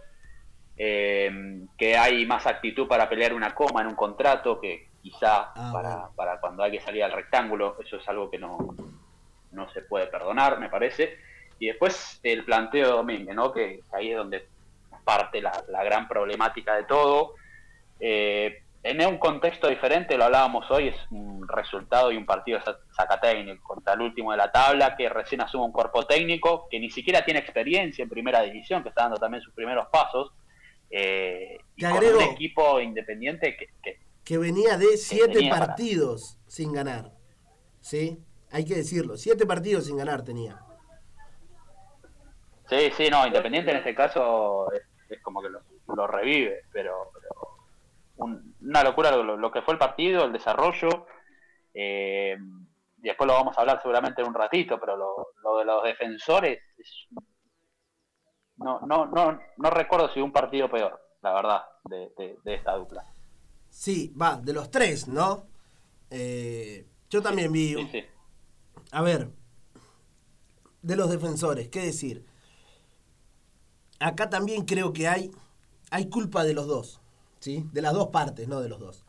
eh, 0.77 1.65
que 1.77 1.97
hay 1.97 2.25
más 2.25 2.45
actitud 2.45 2.87
para 2.87 3.09
pelear 3.09 3.33
una 3.33 3.55
coma 3.55 3.81
en 3.81 3.87
un 3.87 3.95
contrato 3.95 4.61
que 4.61 4.89
quizá 5.01 5.51
ah, 5.55 5.71
para, 5.73 6.09
para, 6.15 6.39
cuando 6.39 6.63
hay 6.63 6.71
que 6.71 6.81
salir 6.81 7.03
al 7.03 7.11
rectángulo, 7.11 7.77
eso 7.79 7.97
es 7.97 8.07
algo 8.07 8.29
que 8.29 8.37
no, 8.37 8.57
no 9.55 9.71
se 9.71 9.81
puede 9.81 10.07
perdonar, 10.07 10.59
me 10.59 10.69
parece. 10.69 11.17
Y 11.57 11.67
después 11.67 12.19
el 12.23 12.43
planteo 12.43 12.87
de 12.87 12.93
Domínguez, 12.93 13.35
¿no? 13.35 13.51
que 13.51 13.79
ahí 13.93 14.11
es 14.11 14.17
donde 14.17 14.47
parte 15.05 15.41
la, 15.41 15.83
gran 15.83 16.07
problemática 16.07 16.75
de 16.75 16.83
todo. 16.83 17.35
Eh, 17.99 18.61
en 18.83 19.03
un 19.03 19.17
contexto 19.17 19.67
diferente, 19.67 20.15
lo 20.15 20.25
hablábamos 20.25 20.69
hoy, 20.69 20.89
es 20.89 20.95
un 21.09 21.47
resultado 21.47 22.11
y 22.11 22.17
un 22.17 22.25
partido 22.25 22.59
sacatécnico 22.95 23.67
contra 23.67 23.93
el 23.93 24.01
último 24.01 24.31
de 24.31 24.37
la 24.37 24.51
tabla, 24.51 24.95
que 24.95 25.09
recién 25.09 25.41
asume 25.41 25.65
un 25.65 25.71
cuerpo 25.71 26.05
técnico, 26.05 26.67
que 26.69 26.79
ni 26.79 26.91
siquiera 26.91 27.25
tiene 27.25 27.39
experiencia 27.39 28.03
en 28.03 28.09
primera 28.09 28.43
división, 28.43 28.83
que 28.83 28.89
está 28.89 29.03
dando 29.03 29.17
también 29.17 29.41
sus 29.41 29.53
primeros 29.55 29.87
pasos. 29.91 30.33
Eh, 30.91 31.57
y 31.75 31.83
con 31.83 31.97
un 31.97 32.21
equipo 32.21 32.79
independiente 32.79 33.57
que, 33.57 33.97
que, 34.23 34.37
venía 34.37 34.77
de 34.77 34.97
siete 34.97 35.49
partidos 35.49 36.37
sin 36.45 36.71
ganar. 36.71 37.11
¿Sí? 37.81 38.19
Hay 38.51 38.65
que 38.65 38.75
decirlo, 38.75 39.17
siete 39.17 39.45
partidos 39.45 39.85
sin 39.85 39.97
ganar 39.97 40.23
tenía. 40.23 40.59
Sí, 42.69 42.91
sí, 42.97 43.09
no, 43.09 43.25
Independiente 43.27 43.71
en 43.71 43.77
este 43.77 43.93
caso 43.93 44.71
es, 44.71 45.21
como 45.21 45.41
que 45.41 45.49
lo, 45.49 46.07
revive, 46.07 46.63
pero, 46.71 47.11
una 48.17 48.83
locura 48.83 49.15
lo, 49.15 49.51
que 49.51 49.61
fue 49.61 49.73
el 49.73 49.79
partido, 49.79 50.25
el 50.25 50.33
desarrollo. 50.33 51.05
Eh, 51.73 52.37
después 52.97 53.27
lo 53.27 53.33
vamos 53.33 53.57
a 53.57 53.61
hablar 53.61 53.81
seguramente 53.81 54.21
en 54.21 54.27
un 54.27 54.33
ratito, 54.33 54.79
pero 54.79 54.95
lo, 54.97 55.57
de 55.57 55.65
los 55.65 55.83
defensores 55.83 56.59
no, 58.57 58.79
no, 58.81 59.05
no, 59.05 59.39
no 59.57 59.69
recuerdo 59.69 60.11
si 60.13 60.21
un 60.21 60.31
partido 60.31 60.69
peor, 60.69 60.99
la 61.21 61.33
verdad, 61.33 61.61
de, 61.83 62.37
esta 62.45 62.73
dupla. 62.75 63.03
Sí, 63.69 64.13
va, 64.19 64.37
de 64.37 64.53
los 64.53 64.71
tres, 64.71 65.07
¿no? 65.07 65.45
Eh, 66.09 66.87
yo 67.09 67.21
también 67.21 67.51
vi. 67.51 67.75
A 68.91 69.01
ver, 69.01 69.31
de 70.81 70.95
los 70.95 71.09
defensores, 71.09 71.69
¿qué 71.69 71.81
decir? 71.81 72.25
acá 73.99 74.29
también 74.29 74.65
creo 74.65 74.93
que 74.93 75.07
hay, 75.07 75.31
hay 75.89 76.09
culpa 76.09 76.43
de 76.43 76.53
los 76.53 76.67
dos, 76.67 77.01
¿sí? 77.39 77.67
De 77.71 77.81
las 77.81 77.93
dos 77.93 78.09
partes, 78.09 78.47
no 78.47 78.61
de 78.61 78.69
los 78.69 78.79
dos. 78.79 79.03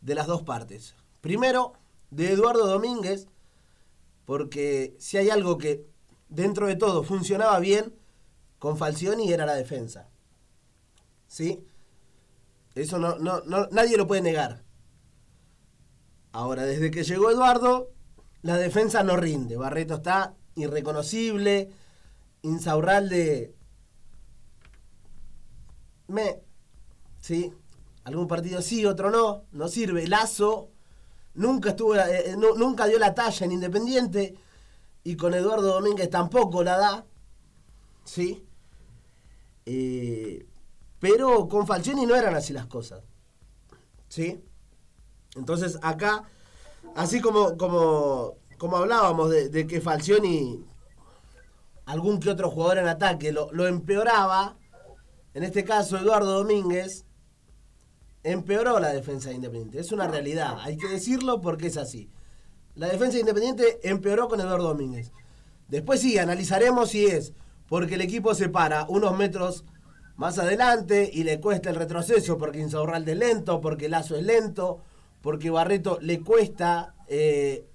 De 0.00 0.14
las 0.14 0.26
dos 0.26 0.42
partes. 0.42 0.94
Primero, 1.20 1.74
de 2.10 2.32
Eduardo 2.32 2.66
Domínguez, 2.66 3.28
porque 4.24 4.96
si 4.98 5.16
hay 5.16 5.30
algo 5.30 5.58
que 5.58 5.86
dentro 6.28 6.66
de 6.66 6.76
todo 6.76 7.02
funcionaba 7.02 7.58
bien 7.60 7.94
con 8.58 8.76
Falcioni 8.76 9.32
era 9.32 9.46
la 9.46 9.54
defensa. 9.54 10.08
¿Sí? 11.28 11.64
Eso 12.74 12.98
no, 12.98 13.18
no, 13.18 13.40
no, 13.42 13.68
nadie 13.70 13.96
lo 13.96 14.06
puede 14.06 14.22
negar. 14.22 14.62
Ahora, 16.32 16.64
desde 16.64 16.90
que 16.90 17.04
llegó 17.04 17.30
Eduardo, 17.30 17.90
la 18.46 18.56
defensa 18.56 19.02
no 19.02 19.16
rinde. 19.16 19.56
Barreto 19.56 19.96
está 19.96 20.34
irreconocible. 20.54 21.70
Insaurralde 22.42 23.56
me. 26.08 26.42
¿Sí? 27.20 27.52
Algún 28.04 28.28
partido 28.28 28.62
sí, 28.62 28.86
otro 28.86 29.10
no. 29.10 29.44
No 29.52 29.68
sirve. 29.68 30.06
Lazo 30.06 30.70
nunca 31.34 31.70
estuvo, 31.70 31.96
eh, 31.96 32.30
eh, 32.30 32.36
nunca 32.36 32.86
dio 32.86 32.98
la 32.98 33.14
talla 33.14 33.44
en 33.44 33.52
Independiente. 33.52 34.36
Y 35.02 35.16
con 35.16 35.34
Eduardo 35.34 35.74
Domínguez 35.74 36.10
tampoco 36.10 36.62
la 36.62 36.78
da. 36.78 37.06
¿Sí? 38.04 38.44
Eh, 39.64 40.46
pero 41.00 41.48
con 41.48 41.66
Falcioni 41.66 42.06
no 42.06 42.14
eran 42.14 42.34
así 42.34 42.52
las 42.52 42.66
cosas. 42.66 43.02
¿Sí? 44.08 44.40
Entonces 45.34 45.78
acá, 45.82 46.24
así 46.96 47.20
como, 47.20 47.56
como, 47.56 48.36
como 48.58 48.78
hablábamos 48.78 49.30
de, 49.30 49.66
que 49.66 49.80
Falcioni, 49.80 50.64
algún 51.84 52.18
que 52.18 52.30
otro 52.30 52.50
jugador 52.50 52.78
en 52.78 52.88
ataque 52.88 53.32
lo, 53.32 53.52
lo 53.52 53.66
empeoraba, 53.66 54.56
en 55.34 55.44
este 55.44 55.64
caso, 55.64 55.98
Eduardo 55.98 56.32
Domínguez 56.32 57.04
empeoró 58.22 58.80
la 58.80 58.92
defensa 58.92 59.28
de 59.28 59.36
Independiente. 59.36 59.78
Es 59.78 59.92
una 59.92 60.08
realidad, 60.08 60.56
hay 60.60 60.78
que 60.78 60.88
decirlo 60.88 61.40
porque 61.40 61.68
es 61.68 61.76
así. 61.76 62.10
La 62.74 62.88
defensa 62.88 63.14
de 63.14 63.20
Independiente 63.20 63.78
empeoró 63.82 64.28
con 64.28 64.40
Eduardo 64.40 64.68
Domínguez. 64.68 65.12
Después 65.68 66.00
sí, 66.00 66.18
analizaremos 66.18 66.90
si 66.90 67.06
es 67.06 67.34
porque 67.68 67.96
el 67.96 68.00
equipo 68.00 68.34
se 68.34 68.48
para 68.48 68.86
unos 68.88 69.16
metros 69.16 69.64
más 70.16 70.38
adelante 70.38 71.10
y 71.12 71.24
le 71.24 71.40
cuesta 71.40 71.68
el 71.68 71.76
retroceso 71.76 72.38
porque 72.38 72.60
Insaurralde 72.60 73.12
es 73.12 73.18
lento, 73.18 73.60
porque 73.60 73.88
Lazo 73.90 74.16
es 74.16 74.24
lento, 74.24 74.80
porque 75.26 75.50
Barreto 75.50 75.98
le 76.02 76.20
cuesta 76.20 76.94
eh, 77.08 77.66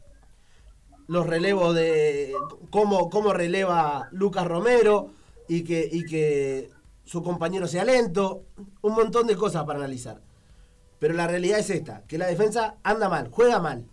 los 1.07 1.27
relevos 1.27 1.75
de 1.75 2.33
cómo, 2.69 3.09
cómo 3.09 3.33
releva 3.33 4.07
Lucas 4.13 4.47
Romero 4.47 5.09
y 5.49 5.65
que, 5.65 5.85
y 5.91 6.05
que 6.05 6.69
su 7.03 7.21
compañero 7.21 7.67
sea 7.67 7.83
lento, 7.83 8.45
un 8.81 8.93
montón 8.93 9.27
de 9.27 9.35
cosas 9.35 9.65
para 9.65 9.79
analizar. 9.79 10.21
Pero 10.97 11.13
la 11.13 11.27
realidad 11.27 11.59
es 11.59 11.69
esta, 11.69 12.03
que 12.07 12.17
la 12.17 12.27
defensa 12.27 12.77
anda 12.83 13.09
mal, 13.09 13.27
juega 13.29 13.59
mal. 13.59 13.85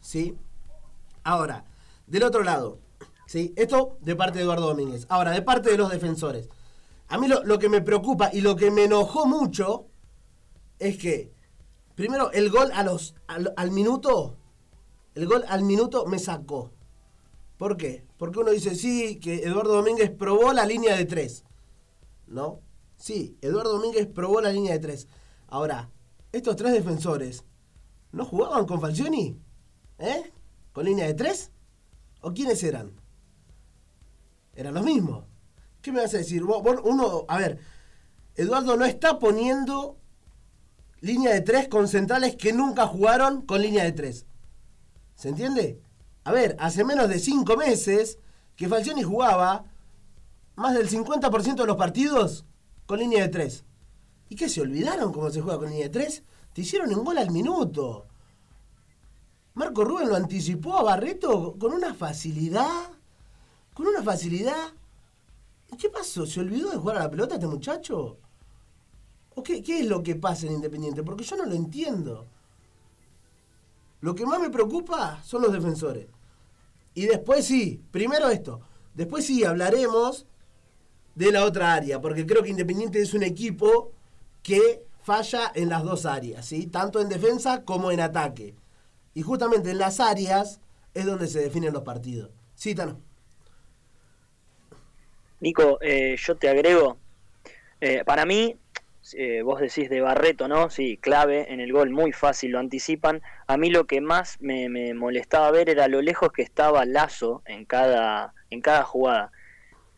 ¿Sí? 0.00 0.36
Ahora, 1.22 1.66
del 2.08 2.24
otro 2.24 2.42
lado, 2.42 2.80
¿sí? 3.26 3.52
Esto 3.54 3.96
de 4.00 4.16
parte 4.16 4.38
de 4.38 4.42
Eduardo 4.42 4.66
Domínguez. 4.66 5.06
Ahora, 5.08 5.30
de 5.30 5.42
parte 5.42 5.70
de 5.70 5.78
los 5.78 5.92
defensores. 5.92 6.48
A 7.06 7.16
mí 7.16 7.28
lo, 7.28 7.58
que 7.60 7.68
me 7.68 7.80
preocupa 7.80 8.30
y 8.32 8.40
lo 8.40 8.56
que 8.56 8.72
me 8.72 8.86
enojó 8.86 9.24
mucho 9.24 9.86
es 10.80 10.98
que, 10.98 11.37
primero, 11.98 12.30
el 12.30 12.48
gol 12.48 12.70
a 12.72 12.84
los, 12.84 13.16
al, 13.26 13.52
al 13.56 13.72
minuto, 13.72 14.36
el 15.16 15.26
gol 15.26 15.44
al 15.48 15.64
minuto 15.64 16.06
me 16.06 16.20
sacó. 16.20 16.70
¿Por 17.56 17.76
qué? 17.76 18.06
Porque 18.16 18.38
uno 18.38 18.52
dice, 18.52 18.76
sí, 18.76 19.18
que 19.18 19.42
Eduardo 19.42 19.74
Domínguez 19.74 20.10
probó 20.10 20.52
la 20.52 20.64
línea 20.64 20.96
de 20.96 21.06
tres. 21.06 21.44
¿no? 22.28 22.60
Sí, 22.96 23.36
Eduardo 23.40 23.72
Domínguez 23.72 24.06
probó 24.06 24.40
la 24.40 24.52
línea 24.52 24.74
de 24.74 24.78
tres. 24.78 25.08
Ahora, 25.48 25.90
estos 26.30 26.54
tres 26.54 26.72
defensores, 26.72 27.44
¿no 28.12 28.24
jugaban 28.24 28.64
con 28.64 28.80
Falcioni? 28.80 29.36
¿Eh? 29.98 30.32
¿Con 30.72 30.84
línea 30.84 31.06
de 31.06 31.14
tres? 31.14 31.50
¿O 32.20 32.32
quiénes 32.32 32.62
eran? 32.62 32.92
Eran 34.54 34.74
los 34.74 34.84
mismos. 34.84 35.24
¿Qué 35.82 35.90
me 35.90 36.00
vas 36.00 36.14
a 36.14 36.18
decir? 36.18 36.44
Uno, 36.44 37.24
a 37.26 37.38
ver, 37.38 37.58
Eduardo 38.36 38.76
no 38.76 38.84
está 38.84 39.18
poniendo 39.18 39.98
línea 41.00 41.32
de 41.32 41.40
tres 41.40 41.68
con 41.68 41.88
centrales 41.88 42.36
que 42.36 42.52
nunca 42.52 42.86
jugaron 42.86 43.42
con 43.42 43.62
línea 43.62 43.84
de 43.84 43.92
tres. 43.92 44.26
¿Se 45.14 45.28
entiende? 45.28 45.80
A 46.24 46.32
ver, 46.32 46.56
hace 46.60 46.84
menos 46.84 47.08
de 47.08 47.18
cinco 47.18 47.56
meses 47.56 48.18
que 48.54 48.68
Falcioni 48.68 49.02
jugaba 49.02 49.64
más 50.56 50.74
del 50.74 50.90
50% 50.90 51.54
de 51.54 51.66
los 51.66 51.76
partidos 51.76 52.44
con 52.86 52.98
línea 52.98 53.22
de 53.22 53.28
3. 53.28 53.64
¿Y 54.28 54.36
qué 54.36 54.48
se 54.48 54.60
olvidaron 54.60 55.12
cómo 55.12 55.30
se 55.30 55.40
juega 55.40 55.58
con 55.58 55.70
línea 55.70 55.84
de 55.84 55.90
3? 55.90 56.22
Te 56.52 56.60
hicieron 56.62 56.92
un 56.92 57.04
gol 57.04 57.18
al 57.18 57.30
minuto. 57.30 58.06
Marco 59.54 59.84
Rubén 59.84 60.08
lo 60.08 60.16
anticipó 60.16 60.76
a 60.76 60.82
Barreto 60.82 61.56
con 61.58 61.72
una 61.72 61.94
facilidad. 61.94 62.90
Con 63.72 63.86
una 63.86 64.02
facilidad. 64.02 64.72
¿Y 65.72 65.76
qué 65.76 65.88
pasó? 65.88 66.26
¿Se 66.26 66.40
olvidó 66.40 66.70
de 66.70 66.78
jugar 66.78 66.96
a 66.96 67.04
la 67.04 67.10
pelota 67.10 67.34
este 67.34 67.46
muchacho? 67.46 68.18
¿O 69.38 69.42
qué, 69.44 69.62
qué 69.62 69.78
es 69.78 69.86
lo 69.86 70.02
que 70.02 70.16
pasa 70.16 70.48
en 70.48 70.54
Independiente? 70.54 71.04
Porque 71.04 71.22
yo 71.22 71.36
no 71.36 71.44
lo 71.44 71.54
entiendo. 71.54 72.26
Lo 74.00 74.16
que 74.16 74.26
más 74.26 74.40
me 74.40 74.50
preocupa 74.50 75.22
son 75.22 75.42
los 75.42 75.52
defensores. 75.52 76.08
Y 76.92 77.06
después 77.06 77.44
sí, 77.44 77.80
primero 77.92 78.30
esto. 78.30 78.60
Después 78.94 79.24
sí 79.24 79.44
hablaremos 79.44 80.26
de 81.14 81.30
la 81.30 81.44
otra 81.44 81.72
área, 81.72 82.00
porque 82.00 82.26
creo 82.26 82.42
que 82.42 82.48
Independiente 82.48 83.00
es 83.00 83.14
un 83.14 83.22
equipo 83.22 83.92
que 84.42 84.82
falla 85.04 85.52
en 85.54 85.68
las 85.68 85.84
dos 85.84 86.04
áreas, 86.04 86.44
¿sí? 86.44 86.66
tanto 86.66 87.00
en 87.00 87.08
defensa 87.08 87.62
como 87.62 87.92
en 87.92 88.00
ataque. 88.00 88.56
Y 89.14 89.22
justamente 89.22 89.70
en 89.70 89.78
las 89.78 90.00
áreas 90.00 90.60
es 90.94 91.06
donde 91.06 91.28
se 91.28 91.38
definen 91.38 91.72
los 91.72 91.84
partidos. 91.84 92.30
Sí, 92.56 92.74
Tano. 92.74 93.00
Nico, 95.38 95.78
eh, 95.80 96.16
yo 96.18 96.34
te 96.34 96.48
agrego, 96.48 96.98
eh, 97.80 98.02
para 98.04 98.26
mí, 98.26 98.56
eh, 99.14 99.42
vos 99.42 99.60
decís 99.60 99.88
de 99.90 100.00
Barreto, 100.00 100.48
¿no? 100.48 100.70
Sí, 100.70 100.98
clave 100.98 101.52
en 101.52 101.60
el 101.60 101.72
gol, 101.72 101.90
muy 101.90 102.12
fácil, 102.12 102.52
lo 102.52 102.58
anticipan. 102.58 103.22
A 103.46 103.56
mí 103.56 103.70
lo 103.70 103.86
que 103.86 104.00
más 104.00 104.36
me, 104.40 104.68
molestaba 104.94 105.50
ver 105.50 105.70
era 105.70 105.88
lo 105.88 106.02
lejos 106.02 106.32
que 106.32 106.42
estaba 106.42 106.84
Lazo 106.84 107.42
en 107.46 107.64
cada, 107.64 108.34
en 108.50 108.60
cada 108.60 108.84
jugada. 108.84 109.32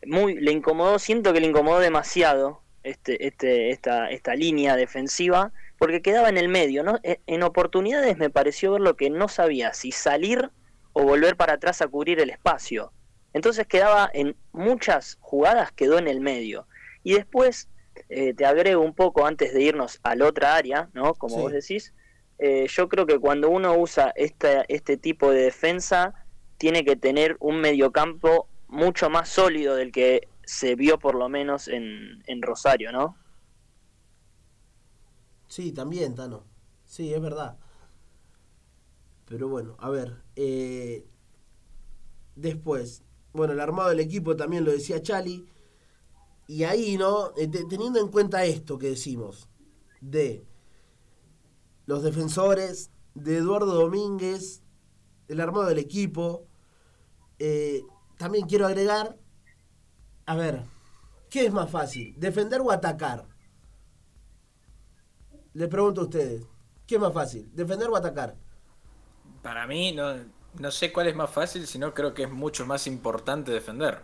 Muy, 0.05 0.35
le 0.35 0.51
incomodó, 0.51 0.99
siento 0.99 1.33
que 1.33 1.41
le 1.41 1.47
incomodó 1.47 1.79
demasiado 1.79 2.61
este, 2.83 3.27
este, 3.27 3.69
esta, 3.69 4.09
esta 4.09 4.35
línea 4.35 4.75
defensiva, 4.75 5.51
porque 5.77 6.01
quedaba 6.01 6.29
en 6.29 6.37
el 6.37 6.49
medio. 6.49 6.83
E, 7.03 7.19
En 7.27 7.43
oportunidades 7.43 8.17
me 8.17 8.29
pareció 8.29 8.73
ver 8.73 8.81
lo 8.81 8.95
que 8.95 9.09
no 9.09 9.27
sabía, 9.27 9.73
si 9.73 9.91
salir 9.91 10.51
o 10.93 11.03
volver 11.03 11.35
para 11.35 11.53
atrás 11.53 11.81
a 11.81 11.87
cubrir 11.87 12.19
el 12.19 12.29
espacio. 12.29 12.91
Entonces 13.33 13.65
quedaba 13.67 14.09
en 14.13 14.35
muchas 14.51 15.17
jugadas, 15.21 15.71
quedó 15.71 15.97
en 15.97 16.07
el 16.07 16.19
medio. 16.19 16.67
Y 17.03 17.13
después, 17.13 17.69
eh, 18.09 18.33
te 18.33 18.45
agrego 18.45 18.81
un 18.81 18.93
poco 18.95 19.25
antes 19.25 19.53
de 19.53 19.61
irnos 19.63 19.99
a 20.03 20.15
la 20.15 20.25
otra 20.27 20.55
área, 20.55 20.89
¿no? 20.93 21.13
Como 21.15 21.35
Sí. 21.35 21.41
vos 21.41 21.51
decís, 21.53 21.93
eh, 22.37 22.67
yo 22.67 22.89
creo 22.89 23.05
que 23.05 23.19
cuando 23.19 23.49
uno 23.49 23.75
usa 23.77 24.11
esta, 24.15 24.63
este 24.67 24.97
tipo 24.97 25.31
de 25.31 25.43
defensa, 25.43 26.13
tiene 26.57 26.83
que 26.85 26.95
tener 26.95 27.37
un 27.39 27.59
mediocampo 27.61 28.47
mucho 28.67 29.09
más 29.09 29.29
sólido 29.29 29.75
del 29.75 29.91
que 29.91 30.27
se 30.43 30.75
vio 30.75 30.99
por 30.99 31.15
lo 31.15 31.29
menos 31.29 31.67
en, 31.67 32.23
en 32.27 32.41
Rosario, 32.41 32.91
¿no? 32.91 33.17
Sí, 35.47 35.71
también, 35.71 36.15
Tano. 36.15 36.43
Sí, 36.85 37.13
es 37.13 37.21
verdad. 37.21 37.57
Pero 39.25 39.47
bueno, 39.47 39.75
a 39.79 39.89
ver. 39.89 40.21
eh, 40.35 41.05
después, 42.35 43.03
bueno, 43.33 43.53
el 43.53 43.59
armado 43.59 43.89
del 43.89 43.99
equipo 43.99 44.35
también 44.35 44.65
lo 44.65 44.71
decía 44.71 45.01
Chali. 45.01 45.45
Y 46.51 46.65
ahí, 46.65 46.97
¿no? 46.97 47.31
Eh, 47.37 47.47
te- 47.47 47.63
teniendo 47.65 47.99
en 47.99 48.09
cuenta 48.09 48.43
esto 48.43 48.77
que 48.77 48.89
decimos, 48.89 49.47
de 50.01 50.45
los 51.85 52.03
defensores, 52.03 52.91
de 53.13 53.37
Eduardo 53.37 53.73
Domínguez, 53.73 54.63
el 55.27 55.41
armado 55.41 55.67
del 55.67 55.79
equipo, 55.79 56.47
eh, 57.39 57.83
también 58.17 58.47
quiero 58.47 58.67
agregar, 58.67 59.19
a 60.25 60.35
ver, 60.35 60.65
¿qué 61.29 61.45
es 61.45 61.53
más 61.53 61.69
fácil? 61.71 62.15
¿Defender 62.17 62.61
o 62.61 62.71
atacar? 62.71 63.27
Les 65.53 65.69
pregunto 65.69 66.01
a 66.01 66.03
ustedes, 66.05 66.45
¿qué 66.85 66.95
es 66.95 67.01
más 67.01 67.13
fácil? 67.13 67.49
¿Defender 67.55 67.89
o 67.89 67.95
atacar? 67.95 68.37
Para 69.43 69.67
mí, 69.67 69.91
no, 69.91 70.13
no 70.59 70.71
sé 70.71 70.91
cuál 70.91 71.07
es 71.07 71.15
más 71.15 71.29
fácil, 71.29 71.67
sino 71.67 71.93
creo 71.93 72.13
que 72.13 72.23
es 72.23 72.31
mucho 72.31 72.65
más 72.65 72.87
importante 72.87 73.51
defender. 73.51 74.01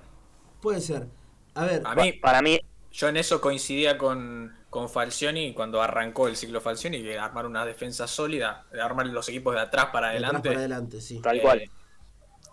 Puede 0.61 0.81
ser. 0.81 1.09
A 1.57 1.65
ver, 1.65 1.81
A 1.85 1.95
mí, 1.95 2.13
Para 2.13 2.41
mí, 2.41 2.59
yo 2.91 3.07
en 3.09 3.17
eso 3.17 3.41
coincidía 3.41 3.97
con, 3.97 4.55
con 4.69 4.89
Falcioni 4.89 5.53
cuando 5.53 5.81
arrancó 5.81 6.27
el 6.27 6.35
ciclo 6.35 6.61
Falcioni, 6.61 7.01
que 7.01 7.17
armar 7.17 7.45
una 7.45 7.65
defensa 7.65 8.07
sólida, 8.07 8.65
de 8.71 8.81
armar 8.81 9.07
los 9.07 9.27
equipos 9.29 9.53
de 9.55 9.61
atrás 9.61 9.87
para 9.91 10.09
de 10.09 10.17
atrás 10.17 10.29
adelante. 10.29 10.49
para 10.49 10.59
adelante, 10.59 11.01
sí. 11.01 11.19
tal 11.21 11.37
Eh, 11.37 11.41
cual. 11.41 11.71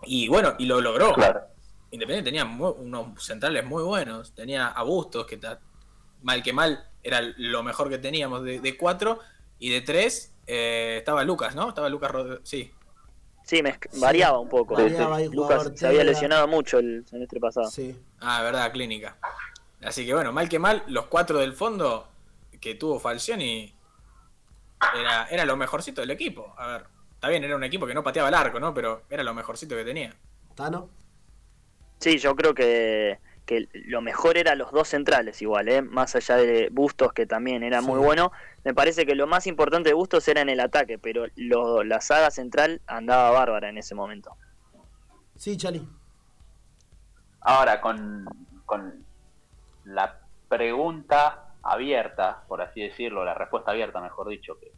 Y 0.05 0.27
bueno, 0.27 0.55
y 0.59 0.65
lo 0.65 0.81
logró. 0.81 1.13
Claro. 1.13 1.41
Independiente 1.91 2.29
tenía 2.31 2.45
unos 2.45 3.23
centrales 3.23 3.63
muy 3.65 3.83
buenos. 3.83 4.33
Tenía 4.33 4.67
a 4.67 4.83
Bustos, 4.83 5.25
que 5.25 5.37
ta- 5.37 5.59
mal 6.21 6.43
que 6.43 6.51
mal 6.53 6.89
era 7.03 7.21
lo 7.37 7.63
mejor 7.63 7.89
que 7.89 7.97
teníamos 7.97 8.43
de, 8.43 8.59
de 8.59 8.77
cuatro. 8.77 9.19
Y 9.57 9.69
de 9.69 9.81
tres 9.81 10.33
eh, 10.47 10.95
estaba 10.99 11.23
Lucas, 11.23 11.55
¿no? 11.55 11.69
Estaba 11.69 11.87
Lucas 11.89 12.11
Rod- 12.11 12.39
Sí. 12.43 12.71
Sí, 13.45 13.61
me 13.61 13.77
variaba 13.99 14.39
un 14.39 14.49
poco. 14.49 14.73
Variaba 14.73 15.17
ahí, 15.17 15.29
Lucas 15.29 15.71
se 15.75 15.87
había 15.87 16.03
lesionado 16.03 16.47
mucho 16.47 16.79
el 16.79 17.05
semestre 17.07 17.39
pasado. 17.39 17.69
Sí. 17.69 17.95
Ah, 18.19 18.41
verdad, 18.41 18.71
clínica. 18.71 19.17
Así 19.83 20.03
que 20.05 20.13
bueno, 20.15 20.31
mal 20.33 20.49
que 20.49 20.57
mal, 20.57 20.83
los 20.87 21.05
cuatro 21.05 21.37
del 21.39 21.53
fondo 21.53 22.07
que 22.59 22.73
tuvo 22.73 22.99
Falcioni 22.99 23.71
era, 24.99 25.27
era 25.27 25.45
lo 25.45 25.55
mejorcito 25.57 26.01
del 26.01 26.09
equipo. 26.11 26.55
A 26.57 26.67
ver, 26.67 26.85
está 27.13 27.29
bien, 27.29 27.43
era 27.43 27.55
un 27.55 27.63
equipo 27.63 27.85
que 27.85 27.93
no 27.93 28.03
pateaba 28.03 28.29
el 28.29 28.35
arco, 28.35 28.59
¿no? 28.59 28.73
Pero 28.73 29.03
era 29.11 29.23
lo 29.23 29.33
mejorcito 29.35 29.75
que 29.75 29.83
tenía. 29.85 30.15
¿Tano? 30.55 30.89
Sí, 31.99 32.17
yo 32.17 32.35
creo 32.35 32.55
que, 32.55 33.19
que 33.45 33.67
lo 33.73 34.01
mejor 34.01 34.37
era 34.37 34.55
los 34.55 34.71
dos 34.71 34.87
centrales 34.87 35.39
igual, 35.43 35.69
¿eh? 35.69 35.81
más 35.83 36.15
allá 36.15 36.37
de 36.37 36.69
Bustos 36.71 37.13
que 37.13 37.27
también 37.27 37.61
era 37.61 37.81
Sí. 37.81 37.87
muy 37.87 37.99
bueno. 37.99 38.31
Me 38.65 38.73
parece 38.73 39.05
que 39.05 39.13
lo 39.15 39.27
más 39.27 39.45
importante 39.47 39.89
de 39.89 39.93
Bustos 39.93 40.27
era 40.27 40.41
en 40.41 40.49
el 40.49 40.59
ataque, 40.59 40.97
pero 40.97 41.25
lo- 41.35 41.83
la 41.83 42.01
saga 42.01 42.31
central 42.31 42.81
andaba 42.87 43.29
bárbara 43.29 43.69
en 43.69 43.77
ese 43.77 43.93
momento. 43.93 44.35
Sí, 45.35 45.55
Chali. 45.55 45.87
Ahora, 47.41 47.79
con, 47.79 48.25
con 48.65 49.05
la 49.83 50.19
pregunta 50.49 51.53
abierta, 51.61 52.43
por 52.47 52.61
así 52.63 52.81
decirlo, 52.81 53.23
la 53.23 53.35
respuesta 53.35 53.69
abierta, 53.71 54.01
mejor 54.01 54.29
dicho, 54.29 54.57
que, 54.59 54.71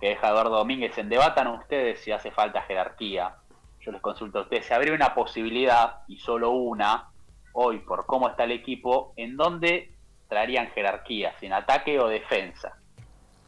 que 0.00 0.08
deja 0.08 0.28
Eduardo 0.30 0.56
Domínguez, 0.56 0.98
en 0.98 1.08
debatan 1.08 1.46
ustedes 1.46 2.00
si 2.00 2.10
hace 2.10 2.32
falta 2.32 2.62
jerarquía. 2.62 3.36
Yo 3.80 3.92
les 3.92 4.00
consulto 4.00 4.40
a 4.40 4.42
ustedes, 4.42 4.66
si 4.66 4.74
habría 4.74 4.94
una 4.94 5.14
posibilidad, 5.14 6.00
y 6.08 6.18
solo 6.18 6.50
una, 6.50 7.10
hoy 7.52 7.78
por 7.78 8.04
cómo 8.06 8.28
está 8.28 8.44
el 8.44 8.50
equipo, 8.52 9.12
en 9.16 9.36
dónde 9.36 9.94
traerían 10.28 10.70
jerarquía, 10.70 11.38
sin 11.38 11.52
ataque 11.52 12.00
o 12.00 12.08
defensa. 12.08 12.74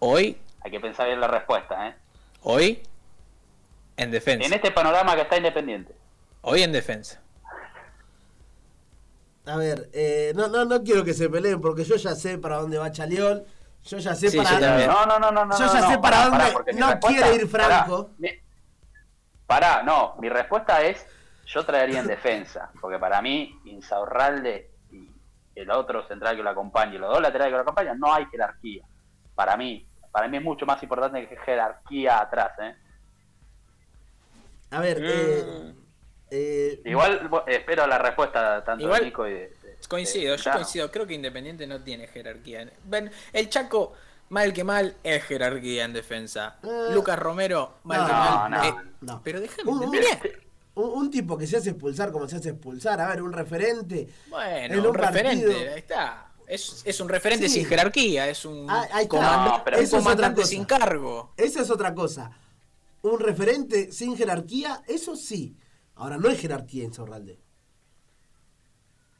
Hoy, 0.00 0.36
Hay 0.62 0.70
que 0.70 0.80
pensar 0.80 1.06
bien 1.06 1.20
la 1.20 1.28
respuesta, 1.28 1.88
¿eh? 1.88 1.94
hoy, 2.42 2.82
en 3.96 4.10
defensa. 4.10 4.46
En 4.46 4.52
este 4.52 4.70
panorama 4.70 5.14
que 5.14 5.22
está 5.22 5.36
independiente. 5.36 5.94
Hoy 6.42 6.62
en 6.62 6.72
defensa. 6.72 7.20
A 9.46 9.56
ver, 9.56 9.88
eh, 9.92 10.32
no, 10.34 10.48
no, 10.48 10.64
no 10.64 10.82
quiero 10.82 11.04
que 11.04 11.12
se 11.14 11.28
peleen 11.28 11.60
porque 11.60 11.84
yo 11.84 11.96
ya 11.96 12.14
sé 12.14 12.38
para 12.38 12.56
dónde 12.56 12.78
va 12.78 12.90
Chaliol. 12.90 13.44
Yo 13.84 13.98
ya 13.98 14.14
sé 14.14 14.28
Sí, 14.30 14.36
para 14.36 14.58
también. 14.60 14.88
No, 14.88 15.06
no, 15.06 15.18
no, 15.18 15.30
no. 15.32 15.58
Yo 15.58 15.66
no, 15.66 15.72
ya 15.72 15.80
no, 15.80 15.90
sé 15.90 15.98
para 15.98 16.24
dónde 16.24 16.38
no 16.38 16.90
respuesta- 16.90 17.08
quiere 17.08 17.34
ir 17.36 17.48
Franco. 17.48 18.10
Pará, 19.46 19.82
no, 19.82 20.14
mi 20.20 20.28
respuesta 20.28 20.82
es, 20.82 21.04
yo 21.46 21.64
traería 21.64 22.00
en 22.00 22.06
defensa, 22.06 22.70
porque 22.80 22.98
para 22.98 23.20
mí, 23.20 23.58
Insaurralde 23.64 24.70
y 24.92 25.10
el 25.56 25.70
otro 25.70 26.06
central 26.06 26.36
que 26.36 26.42
lo 26.42 26.50
acompaña, 26.50 26.94
y 26.94 26.98
los 26.98 27.10
dos 27.10 27.20
laterales 27.20 27.50
que 27.52 27.56
lo 27.56 27.62
acompañan, 27.62 27.98
no 27.98 28.14
hay 28.14 28.26
jerarquía. 28.26 28.84
Para 29.34 29.56
mí, 29.56 29.86
para 30.12 30.28
mí 30.28 30.36
es 30.36 30.42
mucho 30.42 30.66
más 30.66 30.82
importante 30.82 31.28
que 31.28 31.36
jerarquía 31.36 32.20
atrás, 32.20 32.52
¿eh? 32.60 32.74
A 34.70 34.80
ver, 34.80 35.00
Mm. 35.00 35.04
eh, 35.06 35.74
eh, 36.30 36.82
Igual 36.84 37.28
espero 37.46 37.86
la 37.86 37.98
respuesta 37.98 38.62
tanto 38.64 38.84
Igual- 38.84 39.00
de 39.00 39.06
Nico 39.06 39.26
y 39.26 39.32
de... 39.32 39.38
de- 39.40 39.78
Coincido, 39.88 40.32
de 40.32 40.38
yo 40.38 40.52
coincido. 40.52 40.90
Creo 40.90 41.06
que 41.06 41.14
Independiente 41.14 41.66
no 41.66 41.82
tiene 41.82 42.06
jerarquía. 42.06 42.70
Ven, 42.84 43.10
el 43.32 43.48
Chaco, 43.48 43.94
mal 44.28 44.52
que 44.52 44.62
mal, 44.62 44.94
es 45.02 45.24
jerarquía 45.24 45.84
en 45.84 45.92
defensa. 45.92 46.58
Eh, 46.62 46.88
Lucas 46.92 47.18
Romero, 47.18 47.78
mal 47.84 48.00
no, 48.02 48.06
que 48.06 48.12
mal. 48.12 48.50
no, 48.50 48.64
eh, 48.64 48.74
no. 49.00 49.20
Pero 49.24 49.40
déjame 49.40 49.70
Un- 50.74 51.10
tipo 51.10 51.36
que 51.36 51.46
se 51.46 51.56
hace 51.56 51.70
expulsar 51.70 52.12
como 52.12 52.28
se 52.28 52.36
hace 52.36 52.50
expulsar, 52.50 53.00
a 53.00 53.08
ver, 53.08 53.20
un 53.22 53.32
referente. 53.32 54.08
Bueno, 54.28 54.74
en 54.74 54.80
un, 54.80 54.86
un 54.86 54.94
referente, 54.94 55.46
partido. 55.46 55.72
ahí 55.72 55.78
está. 55.78 56.29
Es, 56.50 56.82
es 56.84 56.98
un 57.00 57.08
referente 57.08 57.48
Sí. 57.48 57.60
sin 57.60 57.66
jerarquía, 57.66 58.28
es 58.28 58.44
un 58.44 58.66
Ah, 58.68 58.88
No, 59.10 59.62
pero 59.64 59.78
un 59.78 59.86
comandante 59.88 60.40
cosa. 60.42 60.48
sin 60.48 60.64
cargo. 60.64 61.32
Esa 61.36 61.60
es 61.62 61.70
otra 61.70 61.94
cosa. 61.94 62.32
Un 63.02 63.20
referente 63.20 63.92
sin 63.92 64.16
jerarquía, 64.16 64.82
eso 64.88 65.14
sí. 65.14 65.56
Ahora, 65.94 66.16
no 66.18 66.28
es 66.28 66.40
jerarquía 66.40 66.84
en 66.84 66.92
Zorralde. 66.92 67.38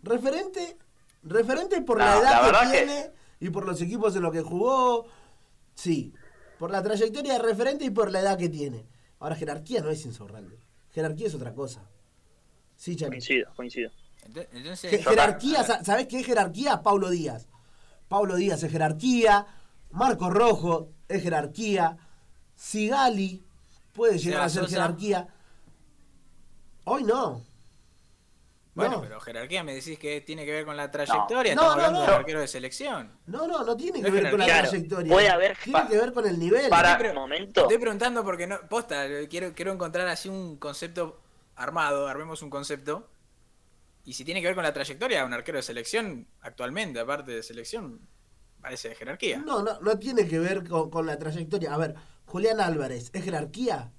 Referente, 0.03 0.77
referente 1.23 1.81
por 1.83 1.99
la 1.99 2.19
edad 2.19 2.51
la 2.53 2.71
que 2.71 2.79
tiene 2.79 3.11
y 3.39 3.51
por 3.51 3.67
los 3.67 3.81
equipos 3.81 4.17
en 4.17 4.23
los 4.23 4.33
que 4.33 4.41
jugó. 4.43 5.07
Sí. 5.75 6.13
Por 6.59 6.71
la 6.71 6.83
trayectoria 6.83 7.35
de 7.35 7.39
referente 7.39 7.85
y 7.85 7.91
por 7.91 8.11
la 8.11 8.21
edad 8.21 8.37
que 8.39 8.49
tiene. 8.49 8.87
Ahora, 9.19 9.37
jerarquía 9.37 9.83
no 9.83 9.91
es 9.91 10.05
Insaurralde. 10.05 10.59
Jerarquía 10.93 11.27
es 11.29 11.35
otra 11.35 11.55
cosa. 11.55 11.89
Sí, 12.77 12.97
Chami. 12.97 13.11
Coincido, 13.11 13.53
coincido. 13.55 13.91
Ent- 14.27 14.49
Entonces, 14.53 14.93
Je- 14.93 15.03
jerarquía, 15.09 15.63
sa- 15.65 15.85
¿sabés 15.85 16.07
qué 16.07 16.21
es 16.21 16.27
jerarquía? 16.27 16.83
Paulo 16.83 17.11
Díaz. 17.11 17.49
Paulo 18.09 18.37
Díaz 18.37 18.63
es 18.63 18.71
jerarquía. 18.73 19.47
Marco 19.91 20.31
Rojo 20.31 20.91
es 21.09 21.23
jerarquía. 21.23 21.97
Sigali 22.55 23.43
puede 23.93 24.19
llegar 24.19 24.43
a 24.43 24.49
ser 24.49 24.65
Sosa. 24.65 24.75
jerarquía. 24.77 25.29
Hoy 26.85 27.05
no. 27.05 27.43
bueno, 28.75 28.97
no. 28.97 29.03
pero 29.03 29.21
jerarquía 29.21 29.63
me 29.65 29.75
decís 29.75 29.99
que 29.99 30.21
tiene 30.21 30.45
que 30.47 30.53
ver 30.53 30.65
con 30.65 30.77
la 30.77 30.91
trayectoria. 30.91 31.55
No, 31.55 31.63
Estamos 31.63 31.77
no, 31.77 31.83
hablando 31.85 32.01
no. 32.01 32.07
de 32.07 32.17
arquero 32.17 32.41
de 32.41 32.49
selección. 32.49 33.11
No, 33.27 33.47
no, 33.47 33.65
no 33.65 33.77
tiene 33.77 33.99
No 34.01 34.05
que 34.07 34.11
ver 34.11 34.31
con 34.31 34.41
la 34.41 34.47
trayectoria. 34.47 35.13
puede 35.13 35.29
haber- 35.29 35.57
Tiene 35.63 35.89
que 35.89 35.97
ver 35.99 36.13
con 36.13 36.27
el 36.27 36.39
nivel. 36.39 36.69
Para- 36.71 36.99
un 37.11 37.15
momento, 37.15 37.63
Estoy 37.63 37.79
preguntando 37.79 38.25
porque 38.25 38.47
no. 38.47 38.61
Posta, 38.69 39.05
quiero, 39.29 39.53
quiero 39.55 39.73
encontrar 39.73 40.07
así 40.09 40.29
un 40.29 40.57
concepto 40.57 41.21
armado, 41.57 42.07
armemos 42.09 42.43
un 42.43 42.51
concepto. 42.51 43.09
Y 44.05 44.15
si 44.15 44.25
tiene 44.25 44.41
que 44.41 44.47
ver 44.47 44.55
con 44.55 44.65
la 44.65 44.73
trayectoria, 44.73 45.25
un 45.25 45.33
arquero 45.33 45.59
de 45.59 45.63
selección, 45.63 46.27
actualmente, 46.41 47.01
aparte 47.01 47.33
de 47.33 47.43
selección, 47.43 48.01
parece 48.61 48.91
de 48.91 48.95
jerarquía. 48.95 49.39
No, 49.39 49.63
no, 49.63 49.81
no 49.81 49.99
tiene 49.99 50.27
que 50.27 50.39
ver 50.39 50.67
con, 50.67 50.91
con 50.91 51.07
la 51.07 51.19
trayectoria. 51.19 51.75
A 51.75 51.79
ver, 51.79 51.95
Julián 52.25 52.61
Álvarez, 52.61 53.11
¿es 53.13 53.25
jerarquía? 53.25 53.93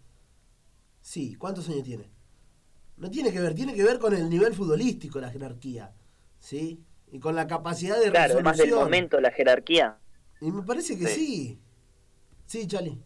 Sí. 1.02 1.36
¿Cuántos 1.36 1.68
años 1.70 1.84
tiene? 1.84 2.12
No 2.98 3.10
tiene 3.10 3.32
que 3.32 3.40
ver, 3.40 3.56
tiene 3.56 3.74
que 3.74 3.84
ver 3.84 4.00
con 4.00 4.14
el 4.16 4.30
nivel 4.30 4.54
futbolístico 4.54 5.20
la 5.20 5.32
jerarquía, 5.32 5.92
¿sí? 6.40 6.84
Y 7.12 7.20
con 7.20 7.36
la 7.36 7.48
capacidad 7.48 8.00
de 8.00 8.12
Claro, 8.12 8.42
más 8.42 8.58
del 8.58 8.72
momento, 8.72 9.20
la 9.20 9.32
jerarquía. 9.32 9.98
Y 10.40 10.52
me 10.52 10.62
parece 10.64 10.98
que 10.98 11.08
sí. 11.08 11.60
Sí. 12.46 12.60
Sí, 12.62 12.68
Chali. 12.68 13.02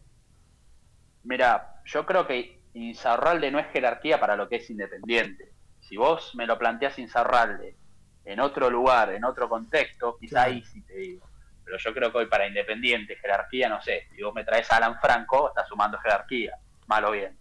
Mira, 1.24 1.82
yo 1.86 2.06
creo 2.06 2.28
que 2.28 2.62
Insaurralde 2.74 3.52
no 3.52 3.60
es 3.60 3.68
jerarquía 3.68 4.20
para 4.20 4.36
lo 4.36 4.50
que 4.50 4.58
es 4.58 4.70
independiente. 4.70 5.55
Si 5.88 5.98
vos 5.98 6.34
me 6.36 6.48
lo 6.48 6.58
planteás 6.58 6.98
Insaurralde 6.98 7.76
en 8.24 8.40
otro 8.40 8.70
lugar, 8.70 9.14
en 9.14 9.24
otro 9.24 9.48
contexto, 9.48 10.18
quizá 10.20 10.46
Claro. 10.46 10.52
ahí 10.54 10.64
sí 10.64 10.82
te 10.82 10.96
digo. 10.96 11.28
Pero 11.64 11.78
yo 11.78 11.94
creo 11.94 12.12
que 12.12 12.18
hoy 12.20 12.26
para 12.28 12.48
Independiente, 12.48 13.16
jerarquía, 13.18 13.70
no 13.70 13.82
sé. 13.82 14.08
Si 14.16 14.22
vos 14.24 14.34
me 14.34 14.44
traes 14.44 14.72
a 14.72 14.78
Alan 14.78 15.00
Franco, 15.00 15.50
estás 15.50 15.68
sumando 15.68 15.98
jerarquía. 16.00 16.58
Mal 16.88 17.06
o 17.06 17.12
bien. 17.12 17.38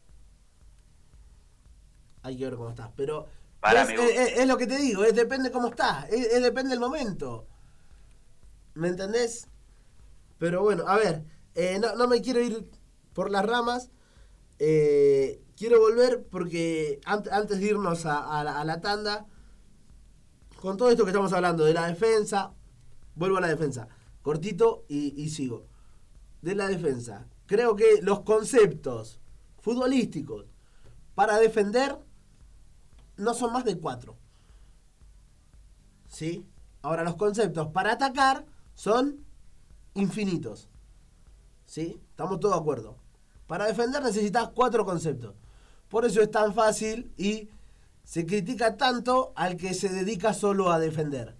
Hay 2.22 2.36
que 2.38 2.44
ver 2.44 2.54
cómo 2.54 2.70
estás. 2.70 2.90
Pero 2.96 3.28
es, 3.62 4.46
lo 4.46 4.56
que 4.58 4.66
te 4.66 4.76
digo, 4.76 5.04
es, 5.04 5.14
depende 5.14 5.50
cómo 5.50 5.68
estás, 5.68 6.08
es, 6.10 6.26
es 6.34 6.42
depende 6.42 6.70
del 6.70 6.80
momento. 6.80 7.46
¿Me 8.74 8.88
entendés? 8.88 9.48
Pero 10.38 10.62
bueno, 10.62 10.84
a 10.86 10.96
ver, 10.96 11.22
eh, 11.54 11.78
no, 11.80 11.94
no 11.94 12.08
me 12.08 12.20
quiero 12.20 12.40
ir 12.40 12.70
por 13.14 13.30
las 13.30 13.44
ramas. 13.44 13.90
eh, 14.58 15.40
quiero 15.56 15.78
volver 15.80 16.26
porque 16.30 17.00
ant- 17.04 17.30
antes 17.32 17.60
de 17.60 17.66
irnos 17.66 18.06
a, 18.06 18.42
la, 18.44 18.80
tanda, 18.80 19.26
con 20.60 20.76
todo 20.76 20.90
esto 20.90 21.04
que 21.04 21.10
estamos 21.10 21.32
hablando 21.32 21.64
de 21.64 21.74
la 21.74 21.86
defensa, 21.86 22.52
vuelvo 23.14 23.38
a 23.38 23.40
la 23.40 23.48
defensa, 23.48 23.88
cortito 24.22 24.84
y, 24.88 25.20
y 25.20 25.28
sigo. 25.30 25.66
De 26.42 26.54
la 26.54 26.68
defensa, 26.68 27.26
creo 27.46 27.74
que 27.76 28.00
los 28.02 28.20
conceptos 28.20 29.20
futbolísticos 29.60 30.46
para 31.14 31.38
defender 31.38 31.98
no 33.16 33.32
son 33.34 33.52
más 33.52 33.64
de 33.64 33.78
cuatro. 33.78 34.16
¿Sí? 36.08 36.46
Ahora 36.82 37.02
los 37.02 37.16
conceptos 37.16 37.68
para 37.68 37.92
atacar 37.92 38.44
son 38.74 39.24
infinitos. 39.94 40.68
¿Sí? 41.64 42.00
Estamos 42.10 42.40
todos 42.40 42.54
de 42.54 42.60
acuerdo. 42.60 42.96
Para 43.46 43.66
defender 43.66 44.02
necesitas 44.02 44.50
cuatro 44.54 44.84
conceptos. 44.84 45.34
Por 45.88 46.04
eso 46.04 46.20
es 46.20 46.30
tan 46.30 46.54
fácil 46.54 47.12
y 47.16 47.48
se 48.02 48.26
critica 48.26 48.76
tanto 48.76 49.32
al 49.36 49.56
que 49.56 49.74
se 49.74 49.88
dedica 49.88 50.34
solo 50.34 50.70
a 50.70 50.78
defender. 50.78 51.36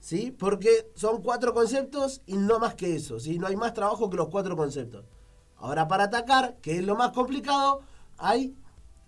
¿Sí? 0.00 0.32
Porque 0.36 0.90
son 0.94 1.22
cuatro 1.22 1.54
conceptos 1.54 2.22
y 2.26 2.36
no 2.36 2.58
más 2.58 2.74
que 2.74 2.96
eso. 2.96 3.20
¿sí? 3.20 3.38
No 3.38 3.46
hay 3.46 3.56
más 3.56 3.72
trabajo 3.74 4.10
que 4.10 4.16
los 4.16 4.28
cuatro 4.28 4.56
conceptos. 4.56 5.04
Ahora 5.56 5.86
para 5.86 6.04
atacar, 6.04 6.56
que 6.56 6.78
es 6.78 6.84
lo 6.84 6.96
más 6.96 7.12
complicado, 7.12 7.80
hay 8.18 8.56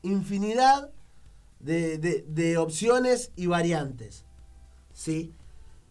infinidad 0.02 0.90
de, 1.59 1.98
de- 1.98 2.24
de 2.28 2.59
opciones 2.59 3.33
y 3.35 3.46
variantes. 3.46 4.24
¿Sí? 4.92 5.35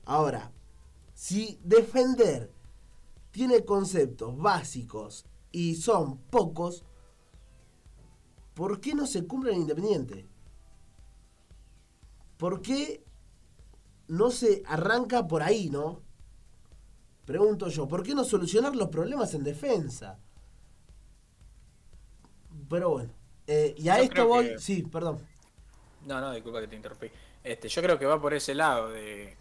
Ahora, 0.06 0.52
si 1.14 1.60
defender 1.64 2.50
tiene 3.32 3.66
conceptos 3.66 4.38
básicos 4.38 5.26
y 5.52 5.76
son 5.76 6.18
pocos, 6.18 6.86
¿por 8.54 8.80
qué 8.82 8.94
no 8.96 9.06
se 9.08 9.26
cumple 9.28 9.54
en 9.54 9.62
Independiente? 9.62 10.28
¿Por 12.38 12.62
qué 12.62 13.04
no 14.08 14.32
se 14.32 14.64
arranca 14.66 15.28
por 15.28 15.44
ahí, 15.44 15.70
no? 15.70 16.02
Pregunto 17.26 17.70
yo, 17.70 17.88
¿por 17.88 18.04
qué 18.04 18.14
no 18.16 18.24
solucionar 18.24 18.76
los 18.76 18.90
problemas 18.90 19.34
en 19.34 19.44
defensa? 19.44 20.20
Pero 22.70 22.90
bueno, 22.90 23.10
eh, 23.48 23.74
y 23.78 23.90
a 23.90 23.98
Yo 23.98 24.04
esto 24.04 24.28
voy, 24.28 24.46
que- 24.50 24.60
sí, 24.60 24.84
perdón. 24.84 25.20
No, 26.06 26.20
no, 26.20 26.34
disculpa 26.34 26.62
que 26.62 26.68
te 26.68 26.76
interrumpí. 26.76 27.10
Este, 27.44 27.68
yo 27.70 27.82
creo 27.82 27.98
que 28.00 28.06
va 28.06 28.22
por 28.22 28.34
ese 28.34 28.54
lado 28.56 28.90
de 28.90 29.36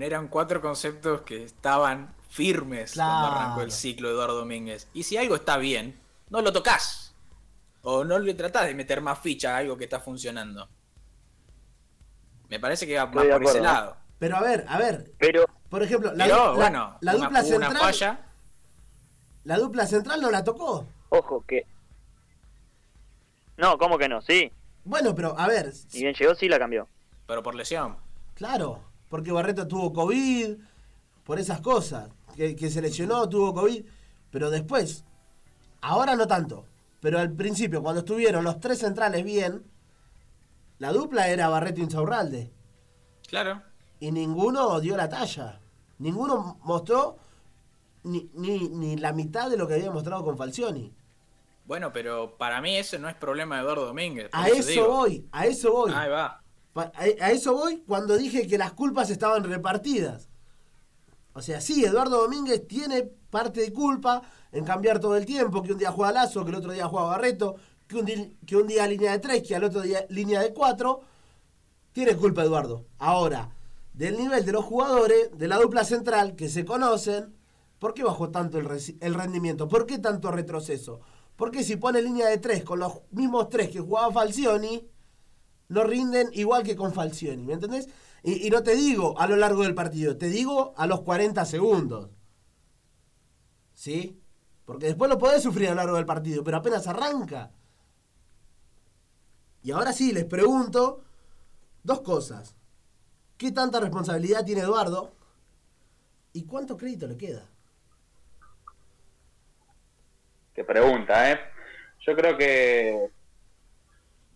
eran 0.00 0.28
cuatro 0.28 0.60
conceptos 0.60 1.22
que 1.22 1.44
estaban 1.44 2.14
firmes 2.30 2.94
cuando 2.94 3.26
arrancó 3.26 3.60
el 3.62 3.70
ciclo 3.70 4.08
de 4.08 4.14
Eduardo 4.14 4.36
Domínguez. 4.38 4.88
Y 4.94 5.02
si 5.02 5.16
algo 5.16 5.36
está 5.36 5.58
bien, 5.58 5.98
no 6.30 6.40
lo 6.42 6.52
tocas. 6.52 7.07
O 7.82 8.04
no 8.04 8.18
le 8.18 8.34
tratás 8.34 8.66
de 8.66 8.74
meter 8.74 9.00
más 9.00 9.18
ficha 9.20 9.54
a 9.54 9.58
algo 9.58 9.76
que 9.76 9.84
está 9.84 10.00
funcionando. 10.00 10.68
Me 12.48 12.58
parece 12.58 12.86
que 12.86 12.96
va 12.96 13.06
más 13.06 13.14
por 13.14 13.24
ese 13.24 13.32
acuerdo, 13.34 13.58
¿eh? 13.58 13.62
lado. 13.62 13.96
Pero 14.18 14.36
a 14.36 14.40
ver, 14.40 14.64
a 14.68 14.78
ver, 14.78 15.12
Pero 15.18 15.44
por 15.68 15.82
ejemplo, 15.82 16.12
la, 16.14 16.24
Pero 16.24 16.36
la- 16.46 16.50
bueno, 16.52 16.98
la 17.00 17.14
una, 17.16 17.24
dupla 17.26 17.40
una 17.40 17.42
central, 17.44 17.76
falla. 17.76 18.20
la 19.44 19.58
dupla 19.58 19.86
central 19.86 20.20
no 20.20 20.30
la 20.30 20.42
tocó. 20.42 20.86
ojo 21.10 21.44
que... 21.46 21.66
No, 23.56 23.76
¿cómo 23.78 23.98
que 23.98 24.08
no? 24.08 24.20
Sí. 24.22 24.50
Bueno, 24.84 25.14
pero 25.14 25.38
a 25.38 25.46
ver, 25.46 25.72
Y 25.92 26.02
bien 26.02 26.14
llegó, 26.14 26.34
sí 26.34 26.48
la 26.48 26.58
cambió. 26.58 26.88
Pero 27.26 27.42
por 27.42 27.54
lesión. 27.54 27.96
claro, 28.34 28.80
porque 29.10 29.32
Barreto 29.32 29.66
tuvo 29.68 29.92
COVID, 29.92 30.56
por 31.24 31.38
esas 31.38 31.60
cosas, 31.60 32.08
que, 32.36 32.54
que 32.56 32.70
se 32.70 32.80
lesionó, 32.80 33.28
tuvo 33.28 33.52
COVID, 33.54 33.84
pero 34.30 34.48
después, 34.50 35.04
ahora 35.80 36.14
no 36.16 36.26
tanto, 36.26 36.64
pero 37.00 37.18
al 37.18 37.32
principio, 37.32 37.82
cuando 37.82 38.00
estuvieron 38.00 38.44
los 38.44 38.60
tres 38.60 38.78
centrales 38.78 39.24
bien, 39.24 39.64
la 40.78 40.92
dupla 40.92 41.28
era 41.28 41.48
Barreto 41.48 41.80
Insaurralde, 41.80 42.52
Claro. 43.26 43.62
y 44.00 44.10
ninguno 44.12 44.80
dio 44.80 44.96
la 44.96 45.08
talla, 45.08 45.60
ninguno 45.98 46.58
mostró 46.62 47.18
ni, 48.04 48.30
ni, 48.34 48.68
ni 48.68 48.96
la 48.96 49.12
mitad 49.12 49.50
de 49.50 49.56
lo 49.56 49.66
que 49.68 49.74
había 49.74 49.90
mostrado 49.90 50.24
con 50.24 50.36
Falcioni. 50.38 50.94
Bueno, 51.66 51.92
pero 51.92 52.36
para 52.38 52.60
mí 52.62 52.76
ese 52.76 52.98
no 52.98 53.08
es 53.08 53.14
problema 53.16 53.56
de 53.56 53.62
Eduardo 53.62 53.86
Domínguez. 53.86 54.30
A 54.32 54.48
eso 54.48 54.68
digo. 54.68 54.88
voy, 54.88 55.28
a 55.32 55.46
eso 55.46 55.70
voy. 55.72 55.92
Ahí 55.94 56.08
va. 56.08 56.42
A, 56.74 56.90
a 56.94 57.30
eso 57.32 57.52
voy 57.54 57.82
cuando 57.86 58.16
dije 58.16 58.46
que 58.46 58.56
las 58.56 58.72
culpas 58.72 59.10
estaban 59.10 59.44
repartidas. 59.44 60.28
O 61.34 61.42
sea, 61.42 61.60
sí, 61.60 61.84
Eduardo 61.84 62.22
Domínguez 62.22 62.66
tiene 62.66 63.10
parte 63.30 63.60
de 63.60 63.72
culpa 63.72 64.22
en 64.52 64.64
cambiar 64.64 64.98
todo 65.00 65.16
el 65.16 65.26
tiempo, 65.26 65.62
que 65.62 65.72
un 65.72 65.78
día 65.78 65.92
juega 65.92 66.12
Lazo, 66.12 66.44
que 66.44 66.50
el 66.50 66.56
otro 66.56 66.72
día 66.72 66.88
juega 66.88 67.06
Barreto, 67.06 67.56
que 67.86 67.96
un, 67.96 68.04
di- 68.04 68.36
que 68.46 68.56
un 68.56 68.66
día 68.66 68.86
línea 68.86 69.12
de 69.12 69.18
3, 69.18 69.42
que 69.46 69.56
al 69.56 69.64
otro 69.64 69.80
día 69.82 70.04
línea 70.08 70.40
de 70.40 70.52
4. 70.52 71.00
Tiene 71.92 72.16
culpa 72.16 72.42
Eduardo. 72.42 72.86
Ahora, 72.98 73.50
del 73.92 74.16
nivel 74.16 74.44
de 74.44 74.52
los 74.52 74.64
jugadores, 74.64 75.30
de 75.36 75.48
la 75.48 75.58
dupla 75.58 75.84
central, 75.84 76.36
que 76.36 76.48
se 76.48 76.64
conocen, 76.64 77.34
¿por 77.78 77.94
qué 77.94 78.04
bajó 78.04 78.30
tanto 78.30 78.58
el, 78.58 79.14
rendimiento? 79.14 79.68
¿Por 79.68 79.86
qué 79.86 79.98
tanto 79.98 80.30
retroceso? 80.30 81.00
Porque 81.36 81.64
si 81.64 81.76
pone 81.76 82.02
línea 82.02 82.28
de 82.28 82.38
3 82.38 82.62
con 82.64 82.78
los 82.80 83.00
mismos 83.10 83.48
tres 83.48 83.70
que 83.70 83.80
jugaba 83.80 84.12
Falcioni, 84.12 84.88
no 85.68 85.84
rinden 85.84 86.28
igual 86.32 86.62
que 86.62 86.76
con 86.76 86.92
Falcioni, 86.92 87.42
¿me 87.44 87.54
entendés? 87.54 87.88
Y, 88.22 88.46
y 88.46 88.50
no 88.50 88.62
te 88.62 88.74
digo 88.74 89.18
a 89.18 89.26
lo 89.26 89.36
largo 89.36 89.62
del 89.62 89.74
partido, 89.74 90.16
te 90.16 90.28
digo 90.28 90.74
a 90.76 90.86
los 90.86 91.00
40 91.02 91.44
segundos. 91.44 92.10
¿Sí? 93.78 94.20
Porque 94.64 94.86
después 94.86 95.08
lo 95.08 95.18
podés 95.18 95.40
sufrir 95.40 95.68
a 95.68 95.70
lo 95.70 95.76
largo 95.76 95.94
del 95.94 96.04
partido, 96.04 96.42
pero 96.42 96.56
apenas 96.56 96.88
arranca. 96.88 97.52
Y 99.62 99.70
ahora 99.70 99.92
sí, 99.92 100.10
les 100.12 100.24
pregunto 100.24 101.04
dos 101.84 102.00
cosas. 102.00 102.56
¿Qué 103.36 103.52
tanta 103.52 103.78
responsabilidad 103.78 104.44
tiene 104.44 104.62
Eduardo? 104.62 105.12
¿Y 106.32 106.44
cuánto 106.44 106.76
crédito 106.76 107.06
le 107.06 107.16
queda? 107.16 107.46
Qué 110.56 110.64
pregunta, 110.64 111.30
¿eh? 111.30 111.38
Yo 112.00 112.16
creo 112.16 112.36
que, 112.36 113.10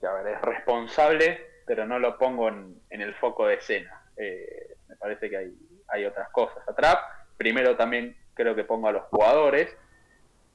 que, 0.01 0.07
a 0.07 0.13
ver, 0.13 0.37
es 0.37 0.41
responsable, 0.41 1.65
pero 1.67 1.85
no 1.85 1.99
lo 1.99 2.17
pongo 2.17 2.49
en, 2.49 2.81
el 2.91 3.13
foco 3.17 3.49
de 3.49 3.55
escena. 3.55 4.05
Eh, 4.17 4.77
me 4.89 4.95
parece 4.95 5.29
que 5.29 5.37
hay, 5.37 5.59
hay 5.89 6.05
otras 6.05 6.31
cosas 6.31 6.63
atrás. 6.69 6.97
Primero 7.37 7.77
también 7.77 8.22
creo 8.35 8.55
que 8.55 8.65
pongo 8.65 8.89
a 8.89 8.93
los 8.93 9.05
jugadores. 9.05 9.77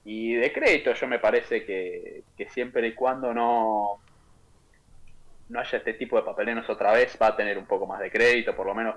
Y 0.03 0.35
de 0.35 0.53
crédito 0.53 0.93
yo 0.93 1.07
me 1.07 1.19
parece 1.19 1.65
que, 1.65 2.23
que 2.37 2.49
siempre 2.49 2.87
y 2.87 2.95
cuando 2.95 3.33
no, 3.33 3.99
no 5.49 5.59
haya 5.59 5.77
este 5.77 5.93
tipo 5.93 6.17
de 6.17 6.23
papelenos 6.23 6.69
otra 6.69 6.93
vez, 6.93 7.17
va 7.21 7.27
a 7.27 7.35
tener 7.35 7.57
un 7.57 7.65
poco 7.65 7.85
más 7.85 7.99
de 7.99 8.11
crédito, 8.11 8.55
por 8.55 8.65
lo 8.65 8.75
menos 8.75 8.95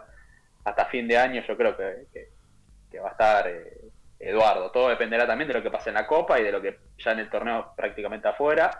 hasta 0.64 0.86
fin 0.86 1.08
de 1.08 1.16
año 1.16 1.42
yo 1.46 1.56
creo 1.56 1.76
que, 1.76 2.06
que, 2.90 3.00
va 3.00 3.08
a 3.08 3.12
estar 3.12 3.48
eh, 3.48 3.90
Eduardo. 4.18 4.70
Todo 4.70 4.90
dependerá 4.90 5.26
también 5.26 5.48
de 5.48 5.54
lo 5.54 5.62
que 5.62 5.70
pase 5.70 5.90
en 5.90 5.94
la 5.94 6.06
Copa 6.06 6.38
y 6.38 6.44
de 6.44 6.52
lo 6.52 6.60
que 6.60 6.78
ya 6.98 7.12
en 7.12 7.20
el 7.20 7.30
torneo 7.30 7.72
prácticamente 7.76 8.28
afuera. 8.28 8.70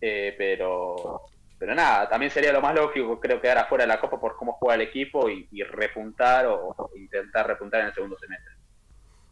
Eh, 0.00 0.34
pero, 0.38 1.22
pero 1.58 1.74
nada, 1.74 2.08
también 2.08 2.30
sería 2.30 2.52
lo 2.52 2.60
más 2.60 2.74
lógico, 2.74 3.18
creo, 3.18 3.40
quedar 3.40 3.58
afuera 3.58 3.82
de 3.84 3.88
la 3.88 4.00
Copa 4.00 4.20
por 4.20 4.36
cómo 4.36 4.52
juega 4.52 4.76
el 4.76 4.82
equipo 4.82 5.28
y, 5.28 5.48
repuntar 5.64 6.46
o 6.46 6.90
intentar 6.94 7.46
repuntar 7.46 7.80
en 7.80 7.86
el 7.88 7.94
segundo 7.94 8.16
semestre. 8.18 8.57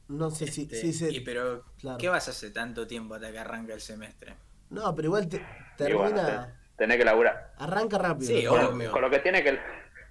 No 0.09 0.31
sé 0.31 0.47
si, 0.47 0.62
Este, 0.62 0.77
si 0.81 0.92
se- 0.92 1.11
y 1.12 1.21
pero, 1.21 1.64
claro. 1.81 1.99
¿qué 1.99 2.09
vas 2.09 2.29
a 2.29 2.31
hacer 2.31 2.53
tanto 2.53 2.87
tiempo 2.87 3.14
hasta 3.14 3.33
que 3.33 3.38
arranca 3.38 3.75
el 3.75 3.81
semestre? 3.81 4.35
No, 4.71 4.95
pero 4.95 5.07
igual 5.07 5.29
te- 5.29 5.45
termina... 5.77 5.99
bueno, 6.11 6.23
te- 6.47 6.53
tenés 6.77 6.97
que 6.99 7.05
laburar. 7.05 7.53
arranca 7.59 7.99
rápido. 7.99 8.29
Sí, 8.29 8.47
obvio. 8.47 8.66
torneo. 8.69 8.92
Con 8.92 9.03
lo 9.03 9.11
que 9.11 9.19
tiene 9.21 9.42
que 9.42 9.59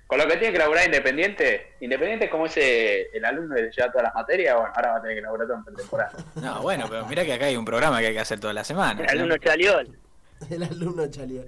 con 0.08 0.20
lo 0.20 0.28
que 0.28 0.38
tiene 0.38 0.52
que 0.54 0.60
laburar 0.60 0.86
Independiente, 0.86 1.74
Independiente 1.82 2.26
es 2.26 2.32
como 2.32 2.46
ese 2.46 3.08
el 3.18 3.26
alumno 3.26 3.56
que 3.56 3.72
lleva 3.76 3.92
todas 3.92 4.04
las 4.04 4.14
materias, 4.14 4.56
bueno, 4.56 4.72
ahora 4.76 4.92
va 4.92 4.98
a 4.98 5.02
tener 5.02 5.16
que 5.18 5.22
laburar 5.24 5.48
todo 5.48 5.58
en 5.58 5.64
pretemporada. 5.64 6.12
No, 6.36 6.62
bueno, 6.62 6.86
pero 6.88 7.06
mira 7.08 7.26
que 7.26 7.34
acá 7.34 7.46
hay 7.46 7.56
un 7.56 7.66
programa 7.66 8.00
que 8.02 8.08
hay 8.08 8.14
que 8.14 8.20
hacer 8.20 8.40
toda 8.40 8.54
la 8.54 8.64
semana. 8.64 9.02
El 9.02 9.06
¿no? 9.08 9.12
alumno 9.24 9.38
Chaliol. 9.38 9.98
El 10.50 10.64
alumno 10.64 11.08
Chalier. 11.10 11.48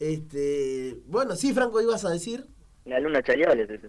Este, 0.00 0.96
bueno, 1.06 1.34
sí, 1.36 1.54
Franco, 1.54 1.80
ibas 1.80 2.04
a 2.04 2.10
decir. 2.10 2.46
El 2.84 2.92
alumno 2.92 3.22
Chalier 3.22 3.58
es 3.58 3.70
ese. 3.70 3.88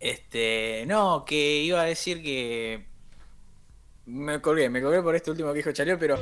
Este, 0.00 0.84
no, 0.86 1.24
que 1.26 1.58
iba 1.62 1.82
a 1.82 1.84
decir 1.84 2.22
que 2.22 2.86
me 4.06 4.40
colgué, 4.40 4.68
me 4.68 4.82
colgué 4.82 5.02
por 5.02 5.14
este 5.14 5.30
último 5.30 5.50
que 5.50 5.58
dijo 5.58 5.72
Chalier, 5.72 5.98
pero 5.98 6.18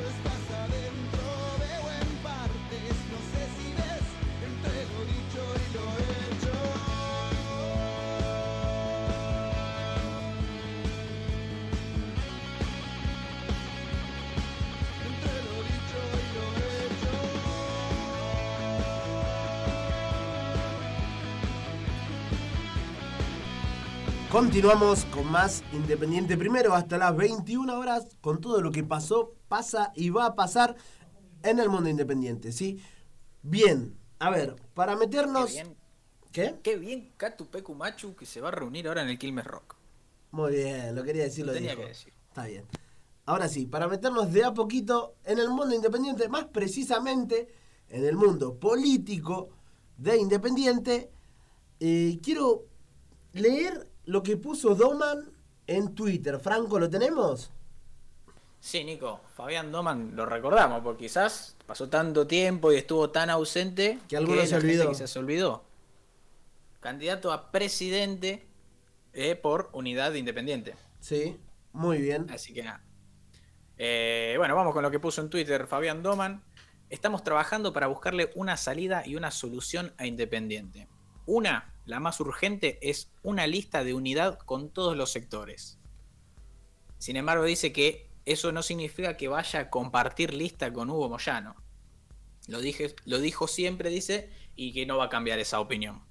Continuamos 24.41 25.05
con 25.05 25.31
más 25.31 25.63
Independiente 25.71 26.35
primero 26.35 26.73
hasta 26.73 26.97
las 26.97 27.15
21 27.15 27.77
horas 27.77 28.07
con 28.21 28.41
todo 28.41 28.59
lo 28.59 28.71
que 28.71 28.83
pasó, 28.83 29.35
pasa 29.47 29.93
y 29.95 30.09
va 30.09 30.25
a 30.25 30.35
pasar 30.35 30.75
en 31.43 31.59
el 31.59 31.69
mundo 31.69 31.91
independiente, 31.91 32.51
¿sí? 32.51 32.81
Bien, 33.43 33.95
a 34.17 34.31
ver, 34.31 34.55
para 34.73 34.95
meternos... 34.95 35.51
Qué 35.51 35.61
bien. 35.61 35.77
¿Qué? 36.31 36.55
qué 36.63 36.75
bien 36.75 37.13
Katu 37.17 37.51
Peku 37.51 37.75
Machu 37.75 38.15
que 38.15 38.25
se 38.25 38.41
va 38.41 38.47
a 38.47 38.51
reunir 38.51 38.87
ahora 38.87 39.03
en 39.03 39.09
el 39.09 39.19
Quilmes 39.19 39.45
Rock. 39.45 39.75
Muy 40.31 40.53
bien, 40.53 40.95
lo 40.95 41.03
quería 41.03 41.25
decir, 41.25 41.45
lo 41.45 41.53
Tenía 41.53 41.69
dijo. 41.69 41.83
que 41.83 41.89
decir. 41.89 42.11
Está 42.29 42.47
bien. 42.47 42.65
Ahora 43.27 43.47
sí, 43.47 43.67
para 43.67 43.87
meternos 43.87 44.33
de 44.33 44.43
a 44.43 44.55
poquito 44.55 45.17
en 45.23 45.37
el 45.37 45.51
mundo 45.51 45.75
independiente, 45.75 46.27
más 46.29 46.45
precisamente 46.45 47.47
en 47.89 48.03
el 48.03 48.15
mundo 48.15 48.57
político 48.57 49.49
de 49.97 50.17
Independiente, 50.17 51.11
eh, 51.79 52.17
quiero 52.23 52.65
leer 53.33 53.90
lo 54.11 54.21
que 54.21 54.35
puso 54.35 54.75
Doman 54.75 55.31
en 55.67 55.95
Twitter. 55.95 56.37
Franco, 56.37 56.77
¿lo 56.77 56.89
tenemos? 56.89 57.49
Sí, 58.59 58.83
Nico, 58.83 59.21
Fabián 59.35 59.71
Doman 59.71 60.17
lo 60.17 60.25
recordamos, 60.25 60.81
porque 60.83 61.05
quizás 61.05 61.55
pasó 61.65 61.87
tanto 61.87 62.27
tiempo 62.27 62.73
y 62.73 62.75
estuvo 62.75 63.09
tan 63.09 63.29
ausente 63.29 63.99
Que 64.09 64.17
alguno 64.17 64.45
se 64.45 64.57
olvidó. 64.57 64.89
quizás 64.89 65.09
se 65.09 65.17
olvidó. 65.17 65.63
Candidato 66.81 67.31
a 67.31 67.51
presidente 67.51 68.45
eh, 69.13 69.35
por 69.35 69.69
unidad 69.71 70.13
independiente. 70.13 70.75
Sí, 70.99 71.37
muy 71.71 72.01
bien. 72.01 72.29
Así 72.31 72.53
que 72.53 72.63
nada. 72.63 72.83
Eh, 73.77 74.35
bueno, 74.37 74.55
vamos 74.57 74.73
con 74.73 74.83
lo 74.83 74.91
que 74.91 74.99
puso 74.99 75.21
en 75.21 75.29
Twitter 75.29 75.67
Fabián 75.67 76.03
Doman. 76.03 76.43
Estamos 76.89 77.23
trabajando 77.23 77.71
para 77.71 77.87
buscarle 77.87 78.31
una 78.35 78.57
salida 78.57 79.03
y 79.05 79.15
una 79.15 79.31
solución 79.31 79.93
a 79.97 80.05
Independiente. 80.05 80.89
Una, 81.31 81.73
la 81.85 82.01
más 82.01 82.19
urgente, 82.19 82.77
es 82.81 83.09
una 83.23 83.47
lista 83.47 83.85
de 83.85 83.93
unidad 83.93 84.37
con 84.39 84.69
todos 84.69 84.97
los 84.97 85.13
sectores. 85.13 85.77
Sin 86.97 87.15
embargo, 87.15 87.45
dice 87.45 87.71
que 87.71 88.09
eso 88.25 88.51
no 88.51 88.61
significa 88.61 89.15
que 89.15 89.29
vaya 89.29 89.61
a 89.61 89.69
compartir 89.69 90.33
lista 90.33 90.73
con 90.73 90.89
Hugo 90.89 91.07
Moyano. 91.07 91.55
Lo, 92.49 92.59
dije, 92.59 92.93
lo 93.05 93.19
dijo 93.19 93.47
siempre, 93.47 93.89
dice, 93.89 94.29
y 94.57 94.73
que 94.73 94.85
no 94.85 94.97
va 94.97 95.05
a 95.05 95.09
cambiar 95.09 95.39
esa 95.39 95.61
opinión. 95.61 96.01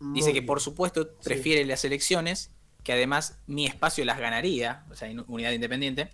Dice 0.00 0.32
que 0.32 0.42
por 0.42 0.60
supuesto 0.60 1.04
Sí. 1.04 1.10
prefiere 1.22 1.64
las 1.64 1.84
elecciones, 1.84 2.50
que 2.82 2.92
además 2.94 3.38
mi 3.46 3.66
espacio 3.66 4.04
las 4.04 4.18
ganaría, 4.18 4.84
o 4.90 4.96
sea, 4.96 5.08
en 5.08 5.24
unidad 5.28 5.52
independiente. 5.52 6.10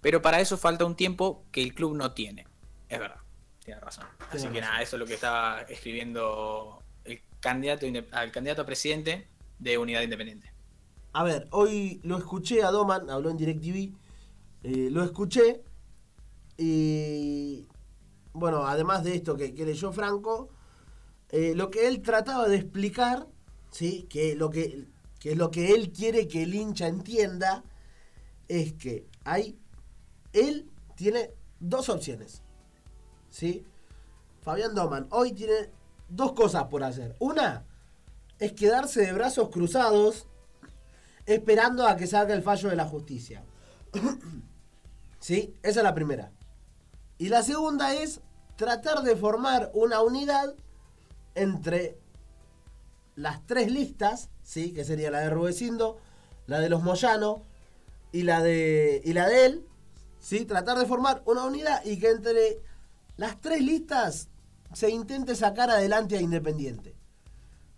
Pero 0.00 0.22
para 0.22 0.40
eso 0.40 0.56
falta 0.56 0.86
un 0.86 0.96
tiempo 0.96 1.44
que 1.52 1.62
el 1.62 1.74
club 1.74 1.94
no 1.96 2.12
tiene. 2.12 2.46
Es 2.88 2.98
verdad, 2.98 3.20
tiene 3.64 3.80
razón. 3.80 4.04
Así 4.18 4.38
Tiene 4.38 4.52
que 4.54 4.60
razón. 4.60 4.72
nada, 4.72 4.82
eso 4.82 4.96
es 4.96 5.00
lo 5.00 5.06
que 5.06 5.14
estaba 5.14 5.62
escribiendo 5.62 6.82
el 7.04 7.20
candidato 7.40 7.86
al 8.12 8.32
candidato 8.32 8.62
a 8.62 8.66
presidente 8.66 9.28
de 9.58 9.78
unidad 9.78 10.02
independiente. 10.02 10.52
A 11.12 11.24
ver, 11.24 11.46
hoy 11.50 12.00
lo 12.04 12.16
escuché 12.18 12.62
a 12.62 12.70
Doman, 12.70 13.10
habló 13.10 13.30
en 13.30 13.36
DirecTV, 13.36 13.94
eh, 14.64 14.88
lo 14.90 15.04
escuché 15.04 15.62
y 16.56 17.66
bueno, 18.32 18.66
además 18.66 19.04
de 19.04 19.14
esto 19.14 19.36
que, 19.36 19.54
que 19.54 19.64
leyó 19.66 19.92
Franco, 19.92 20.48
eh, 21.30 21.54
lo 21.54 21.70
que 21.70 21.86
él 21.86 22.02
trataba 22.02 22.48
de 22.48 22.56
explicar, 22.56 23.26
¿sí? 23.70 24.06
que, 24.08 24.34
lo 24.34 24.50
que, 24.50 24.86
que 25.18 25.32
es 25.32 25.36
lo 25.36 25.50
que 25.50 25.72
él 25.72 25.92
quiere 25.92 26.28
que 26.28 26.42
el 26.42 26.54
hincha 26.54 26.86
entienda, 26.86 27.64
es 28.48 28.72
que 28.74 29.06
hay, 29.24 29.58
él 30.32 30.70
tiene 30.94 31.30
dos 31.60 31.88
opciones. 31.88 32.42
¿Sí? 33.32 33.66
Fabián 34.42 34.74
Doman 34.74 35.08
hoy 35.10 35.32
tiene 35.32 35.70
dos 36.08 36.32
cosas 36.32 36.64
por 36.64 36.84
hacer. 36.84 37.16
Una 37.18 37.64
es 38.38 38.52
quedarse 38.52 39.00
de 39.00 39.12
brazos 39.12 39.48
cruzados 39.48 40.26
esperando 41.26 41.86
a 41.86 41.96
que 41.96 42.06
salga 42.06 42.34
el 42.34 42.42
fallo 42.42 42.68
de 42.68 42.76
la 42.76 42.84
justicia. 42.84 43.42
¿Sí? 45.18 45.56
Esa 45.62 45.80
es 45.80 45.84
la 45.84 45.94
primera. 45.94 46.32
Y 47.18 47.28
la 47.28 47.42
segunda 47.42 47.94
es 47.94 48.20
tratar 48.56 49.02
de 49.02 49.16
formar 49.16 49.70
una 49.74 50.02
unidad 50.02 50.54
entre 51.34 51.98
las 53.14 53.46
tres 53.46 53.70
listas, 53.70 54.28
¿sí? 54.42 54.72
Que 54.72 54.84
sería 54.84 55.10
la 55.10 55.20
de 55.20 55.30
Rubecindo, 55.30 55.98
la 56.46 56.58
de 56.58 56.68
los 56.68 56.82
Moyano 56.82 57.42
y 58.10 58.24
la 58.24 58.42
de, 58.42 59.00
y 59.04 59.12
la 59.12 59.28
de 59.28 59.46
él, 59.46 59.66
¿sí? 60.18 60.44
Tratar 60.44 60.78
de 60.78 60.86
formar 60.86 61.22
una 61.24 61.44
unidad 61.44 61.84
y 61.84 61.98
que 61.98 62.10
entre 62.10 62.60
las 63.22 63.40
tres 63.40 63.62
listas 63.62 64.28
se 64.72 64.90
intente 64.90 65.36
sacar 65.36 65.70
adelante 65.70 66.18
a 66.18 66.20
Independiente. 66.20 66.96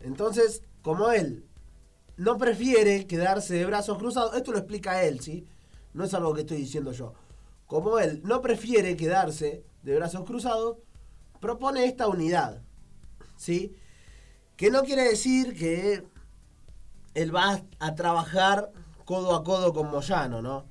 Entonces, 0.00 0.62
como 0.80 1.10
él 1.10 1.44
no 2.16 2.38
prefiere 2.38 3.06
quedarse 3.06 3.52
de 3.52 3.66
brazos 3.66 3.98
cruzados, 3.98 4.34
esto 4.36 4.52
lo 4.52 4.58
explica 4.58 5.02
él, 5.02 5.20
¿sí? 5.20 5.46
No 5.92 6.04
es 6.04 6.14
algo 6.14 6.32
que 6.32 6.40
estoy 6.40 6.56
diciendo 6.56 6.92
yo. 6.92 7.12
Como 7.66 7.98
él 7.98 8.22
no 8.24 8.40
prefiere 8.40 8.96
quedarse 8.96 9.66
de 9.82 9.94
brazos 9.96 10.24
cruzados, 10.24 10.78
propone 11.40 11.84
esta 11.84 12.08
unidad, 12.08 12.62
¿sí? 13.36 13.76
Que 14.56 14.70
no 14.70 14.82
quiere 14.82 15.02
decir 15.02 15.54
que 15.54 16.06
él 17.12 17.36
va 17.36 17.62
a 17.80 17.94
trabajar 17.94 18.72
codo 19.04 19.34
a 19.34 19.44
codo 19.44 19.74
con 19.74 19.90
Moyano, 19.90 20.40
¿no? 20.40 20.64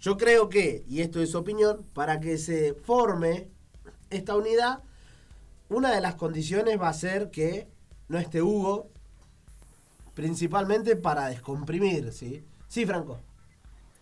Yo 0.00 0.16
creo 0.16 0.48
que, 0.48 0.86
y 0.88 1.02
esto 1.02 1.20
es 1.20 1.34
opinión, 1.34 1.84
para 1.92 2.18
que 2.18 2.38
se 2.38 2.72
forme 2.72 3.54
esta 4.10 4.36
unidad, 4.36 4.80
una 5.68 5.92
de 5.94 6.00
las 6.00 6.14
condiciones 6.14 6.80
va 6.80 6.88
a 6.88 6.92
ser 6.94 7.30
que 7.30 7.66
no 8.08 8.18
esté 8.18 8.40
Hugo, 8.42 8.88
principalmente 10.14 10.96
para 10.96 11.28
descomprimir, 11.28 12.12
¿sí? 12.12 12.44
Sí, 12.68 12.86
Franco. 12.86 13.20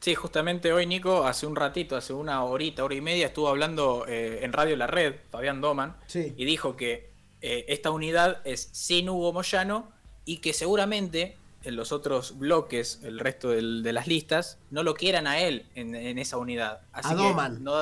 Sí, 0.01 0.15
justamente 0.15 0.73
hoy 0.73 0.87
Nico, 0.87 1.25
hace 1.27 1.47
un 1.47 1.57
ratito, 1.57 1.97
hace 1.97 2.13
una 2.13 2.45
horita, 2.45 2.85
hora 2.85 2.95
y 2.95 3.01
media, 3.01 3.27
estuvo 3.29 3.49
hablando 3.49 4.05
eh, 4.07 4.41
en 4.43 4.53
Radio 4.53 4.77
La 4.77 4.87
Red, 4.87 5.15
Fabián 5.31 5.61
Doman, 5.63 5.97
Sí. 6.07 6.35
y 6.37 6.45
dijo 6.45 6.77
que 6.77 7.11
eh, 7.41 7.65
esta 7.69 7.91
unidad 7.91 8.43
es 8.45 8.69
sin 8.73 9.09
Hugo 9.09 9.33
Moyano 9.33 9.91
y 10.27 10.39
que 10.39 10.53
seguramente 10.53 11.37
en 11.63 11.77
los 11.77 11.93
otros 11.93 12.39
bloques, 12.39 13.01
el 13.03 13.19
resto 13.19 13.49
del- 13.51 13.83
de 13.83 13.93
las 13.95 14.07
listas, 14.07 14.59
no 14.71 14.83
lo 14.83 14.93
quieran 14.95 15.27
a 15.27 15.41
él 15.41 15.67
en, 15.75 15.95
en 15.95 16.19
esa 16.19 16.37
unidad. 16.37 16.83
Así 16.93 17.09
A 17.13 17.15
Doman. 17.17 17.65
No, 17.65 17.75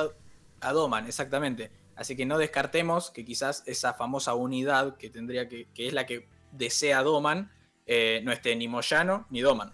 a 0.61 0.71
Doman, 0.73 1.05
exactamente. 1.05 1.69
Así 1.95 2.15
que 2.15 2.25
no 2.25 2.37
descartemos 2.37 3.11
que 3.11 3.23
quizás 3.23 3.63
esa 3.65 3.93
famosa 3.93 4.33
unidad 4.33 4.97
que 4.97 5.09
tendría 5.09 5.47
que, 5.47 5.67
que 5.73 5.87
es 5.87 5.93
la 5.93 6.05
que 6.05 6.27
desea 6.51 7.03
Doman, 7.03 7.51
eh, 7.85 8.21
no 8.23 8.31
esté 8.31 8.55
ni 8.55 8.67
Moyano 8.67 9.27
ni 9.29 9.41
Doman. 9.41 9.73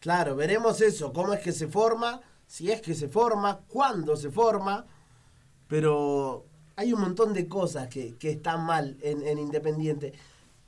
Claro, 0.00 0.34
veremos 0.34 0.80
eso, 0.80 1.12
cómo 1.12 1.32
es 1.32 1.40
que 1.40 1.52
se 1.52 1.68
forma, 1.68 2.20
si 2.46 2.72
es 2.72 2.80
que 2.80 2.94
se 2.94 3.08
forma, 3.08 3.60
cuándo 3.68 4.16
se 4.16 4.30
forma, 4.30 4.84
pero 5.68 6.44
hay 6.74 6.92
un 6.92 7.00
montón 7.00 7.32
de 7.32 7.46
cosas 7.46 7.88
que, 7.88 8.16
que 8.16 8.30
están 8.30 8.64
mal 8.64 8.98
en, 9.00 9.26
en 9.26 9.38
Independiente. 9.38 10.12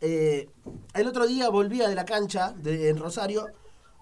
Eh, 0.00 0.48
el 0.94 1.08
otro 1.08 1.26
día 1.26 1.48
volvía 1.48 1.88
de 1.88 1.94
la 1.96 2.04
cancha 2.04 2.54
en 2.64 2.96
Rosario, 2.96 3.46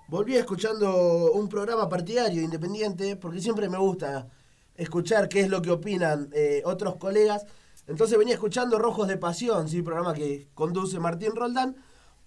volvía 0.08 0.40
escuchando 0.40 1.32
un 1.32 1.48
programa 1.48 1.88
partidario 1.88 2.40
de 2.40 2.44
Independiente, 2.44 3.16
porque 3.16 3.40
siempre 3.40 3.68
me 3.70 3.78
gusta 3.78 4.28
escuchar 4.76 5.28
qué 5.28 5.40
es 5.40 5.48
lo 5.48 5.62
que 5.62 5.70
opinan 5.70 6.30
eh, 6.32 6.62
otros 6.64 6.96
colegas. 6.96 7.44
Entonces 7.86 8.18
venía 8.18 8.34
escuchando 8.34 8.78
Rojos 8.78 9.08
de 9.08 9.16
Pasión, 9.16 9.68
¿sí? 9.68 9.82
programa 9.82 10.14
que 10.14 10.48
conduce 10.54 10.98
Martín 10.98 11.34
Roldán, 11.34 11.76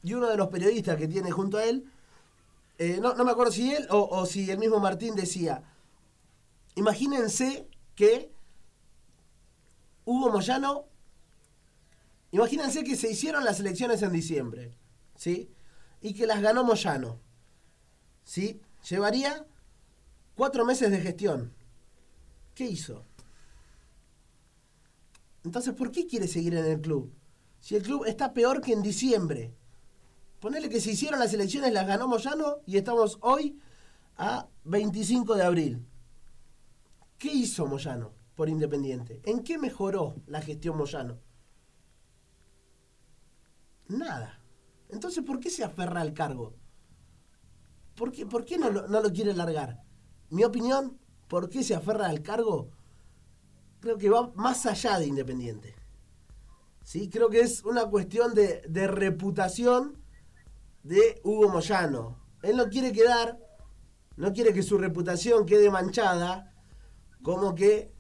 y 0.04 0.14
uno 0.14 0.28
de 0.28 0.38
los 0.38 0.50
periodistas 0.50 0.98
que 0.98 1.08
tiene 1.08 1.32
junto 1.32 1.58
a 1.58 1.64
él, 1.64 1.86
eh, 2.78 3.00
no, 3.02 3.14
no 3.16 3.24
me 3.24 3.32
acuerdo 3.32 3.52
si 3.52 3.74
él 3.74 3.88
o, 3.90 4.04
o 4.04 4.26
si 4.26 4.52
el 4.52 4.60
mismo 4.60 4.80
Martín 4.80 5.16
decía, 5.16 5.64
imagínense 6.76 7.68
que 7.96 8.32
Hugo 10.04 10.30
Moyano, 10.30 10.86
imagínense 12.32 12.84
que 12.84 12.96
se 12.96 13.10
hicieron 13.12 13.44
las 13.44 13.60
elecciones 13.60 14.02
en 14.04 14.12
diciembre, 14.12 14.78
¿sí? 15.16 15.50
Y 16.02 16.14
que 16.14 16.28
las 16.28 16.42
ganó 16.42 16.64
Moyano, 16.64 17.20
¿sí? 18.24 18.62
Llevaría 18.88 19.48
cuatro 20.36 20.66
meses 20.66 20.92
de 20.92 21.00
gestión. 21.00 21.54
¿Qué 22.56 22.66
hizo? 22.66 23.06
Entonces, 25.44 25.74
¿por 25.74 25.92
qué 25.92 26.08
quiere 26.08 26.28
seguir 26.28 26.56
en 26.56 26.66
el 26.66 26.82
club? 26.82 27.14
Si 27.60 27.76
el 27.76 27.84
club 27.84 28.06
está 28.06 28.34
peor 28.34 28.62
que 28.62 28.74
en 28.74 28.82
diciembre. 28.82 29.54
Ponele 30.40 30.70
que 30.70 30.80
se 30.80 30.92
hicieron 30.92 31.20
las 31.20 31.34
elecciones, 31.34 31.74
las 31.74 31.86
ganó 31.86 32.08
Moyano 32.08 32.58
y 32.66 32.78
estamos 32.78 33.18
hoy 33.22 33.60
a 34.18 34.48
25 34.64 35.36
de 35.36 35.44
abril. 35.44 35.86
¿Qué 37.18 37.32
hizo 37.32 37.68
Moyano 37.68 38.14
por 38.36 38.50
Independiente? 38.50 39.22
¿En 39.26 39.44
qué 39.44 39.58
mejoró 39.58 40.16
la 40.28 40.42
gestión 40.42 40.78
Moyano? 40.78 41.20
Nada. 43.88 44.42
Entonces, 44.90 45.24
¿por 45.24 45.40
qué 45.40 45.50
se 45.50 45.64
aferra 45.64 46.02
al 46.02 46.14
cargo? 46.14 46.56
¿Por 47.96 48.12
qué, 48.12 48.26
por 48.26 48.46
qué 48.46 48.58
no, 48.58 48.70
no 48.70 49.02
lo 49.02 49.12
quiere 49.12 49.34
largar? 49.34 49.82
Mi 50.30 50.44
opinión, 50.44 51.00
¿por 51.28 51.50
qué 51.50 51.64
se 51.64 51.76
aferra 51.76 52.08
al 52.08 52.22
cargo? 52.22 52.70
Creo 53.80 53.98
que 53.98 54.10
va 54.10 54.32
más 54.36 54.66
allá 54.66 55.00
de 55.00 55.08
Independiente. 55.08 55.76
¿Sí? 56.84 57.10
Creo 57.10 57.30
que 57.30 57.42
es 57.42 57.64
una 57.64 57.86
cuestión 57.86 58.34
de, 58.34 58.62
de 58.68 58.88
reputación 58.88 60.02
de 60.84 61.20
Hugo 61.24 61.50
Moyano. 61.50 62.20
Él 62.44 62.58
no 62.58 62.70
quiere 62.70 62.92
quedar, 62.92 63.40
no 64.18 64.34
quiere 64.34 64.54
que 64.54 64.64
su 64.64 64.78
reputación 64.78 65.46
quede 65.46 65.70
manchada, 65.72 66.54
como 67.24 67.56
que 67.56 67.92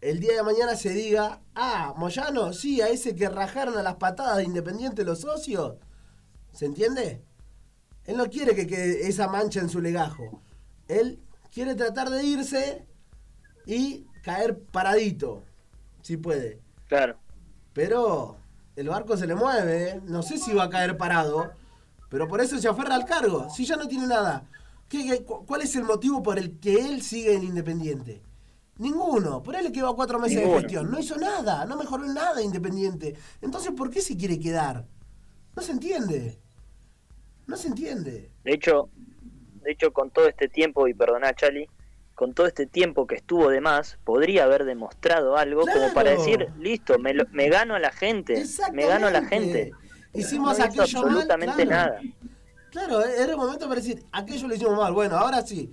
el 0.00 0.20
día 0.20 0.34
de 0.34 0.42
mañana 0.42 0.76
se 0.76 0.90
diga, 0.90 1.42
ah, 1.54 1.94
Moyano, 1.96 2.52
sí, 2.52 2.80
a 2.80 2.88
ese 2.88 3.14
que 3.14 3.28
rajaron 3.28 3.76
a 3.76 3.82
las 3.82 3.96
patadas 3.96 4.36
de 4.36 4.44
Independiente 4.44 5.02
los 5.04 5.20
socios. 5.20 5.76
¿Se 6.52 6.66
entiende? 6.66 7.24
Él 8.04 8.16
no 8.16 8.28
quiere 8.28 8.54
que 8.54 8.66
quede 8.66 9.08
esa 9.08 9.28
mancha 9.28 9.60
en 9.60 9.70
su 9.70 9.80
legajo. 9.80 10.42
Él 10.88 11.20
quiere 11.54 11.76
tratar 11.76 12.10
de 12.10 12.24
irse 12.24 12.84
y 13.64 14.04
caer 14.22 14.58
paradito, 14.58 15.44
si 16.02 16.16
puede. 16.16 16.58
Claro. 16.88 17.16
Pero 17.72 18.36
el 18.76 18.88
barco 18.88 19.16
se 19.16 19.26
le 19.26 19.36
mueve, 19.36 20.00
no 20.04 20.22
sé 20.22 20.36
si 20.36 20.52
va 20.52 20.64
a 20.64 20.70
caer 20.70 20.96
parado, 20.96 21.52
pero 22.10 22.26
por 22.26 22.40
eso 22.40 22.58
se 22.58 22.68
aferra 22.68 22.96
al 22.96 23.04
cargo, 23.04 23.48
si 23.48 23.64
ya 23.64 23.76
no 23.76 23.86
tiene 23.86 24.06
nada. 24.08 24.50
¿Qué, 24.88 25.04
qué, 25.06 25.24
cuál 25.24 25.62
es 25.62 25.74
el 25.76 25.84
motivo 25.84 26.22
por 26.22 26.38
el 26.38 26.58
que 26.58 26.74
él 26.74 27.02
sigue 27.02 27.34
en 27.34 27.44
Independiente? 27.44 28.20
Ninguno. 28.76 29.42
Por 29.42 29.54
él 29.54 29.70
que 29.70 29.82
va 29.82 29.94
cuatro 29.94 30.18
meses 30.18 30.36
Ninguno. 30.38 30.56
de 30.56 30.62
gestión. 30.62 30.90
No 30.90 30.98
hizo 30.98 31.16
nada, 31.16 31.64
no 31.64 31.76
mejoró 31.76 32.04
en 32.04 32.14
nada 32.14 32.42
Independiente. 32.42 33.14
Entonces, 33.40 33.72
¿por 33.72 33.90
qué 33.90 34.00
se 34.02 34.16
quiere 34.16 34.38
quedar? 34.38 34.86
No 35.56 35.62
se 35.62 35.72
entiende. 35.72 36.38
No 37.46 37.56
se 37.56 37.68
entiende. 37.68 38.30
De 38.42 38.54
hecho, 38.54 38.88
de 39.64 39.72
hecho 39.72 39.92
con 39.92 40.10
todo 40.10 40.28
este 40.28 40.48
tiempo, 40.48 40.86
y 40.86 40.94
perdoná 40.94 41.34
Chali, 41.34 41.68
con 42.14 42.32
todo 42.32 42.46
este 42.46 42.66
tiempo 42.66 43.06
que 43.08 43.16
estuvo 43.16 43.48
de 43.48 43.60
más, 43.60 43.98
podría 44.04 44.44
haber 44.44 44.64
demostrado 44.64 45.36
algo 45.36 45.62
como 45.62 45.92
para 45.92 46.12
decir, 46.12 46.48
listo, 46.60 46.98
me, 47.00 47.12
lo- 47.12 47.26
me 47.32 47.48
gano 47.48 47.74
a 47.74 47.80
la 47.80 47.90
gente, 47.90 48.44
me 48.72 48.86
gano 48.86 49.08
a 49.08 49.10
la 49.10 49.24
gente. 49.24 49.72
Hicimos 50.12 50.58
no 50.58 50.64
aquello 50.64 51.02
mal, 51.02 51.08
absolutamente 51.10 51.66
claro. 51.66 51.92
nada. 51.94 52.00
Claro, 52.70 53.04
era 53.04 53.32
el 53.32 53.36
momento 53.36 53.66
para 53.68 53.80
decir, 53.80 54.04
aquello 54.12 54.46
lo 54.46 54.54
hicimos 54.54 54.76
mal. 54.76 54.92
Bueno, 54.92 55.16
ahora 55.16 55.42
sí. 55.42 55.72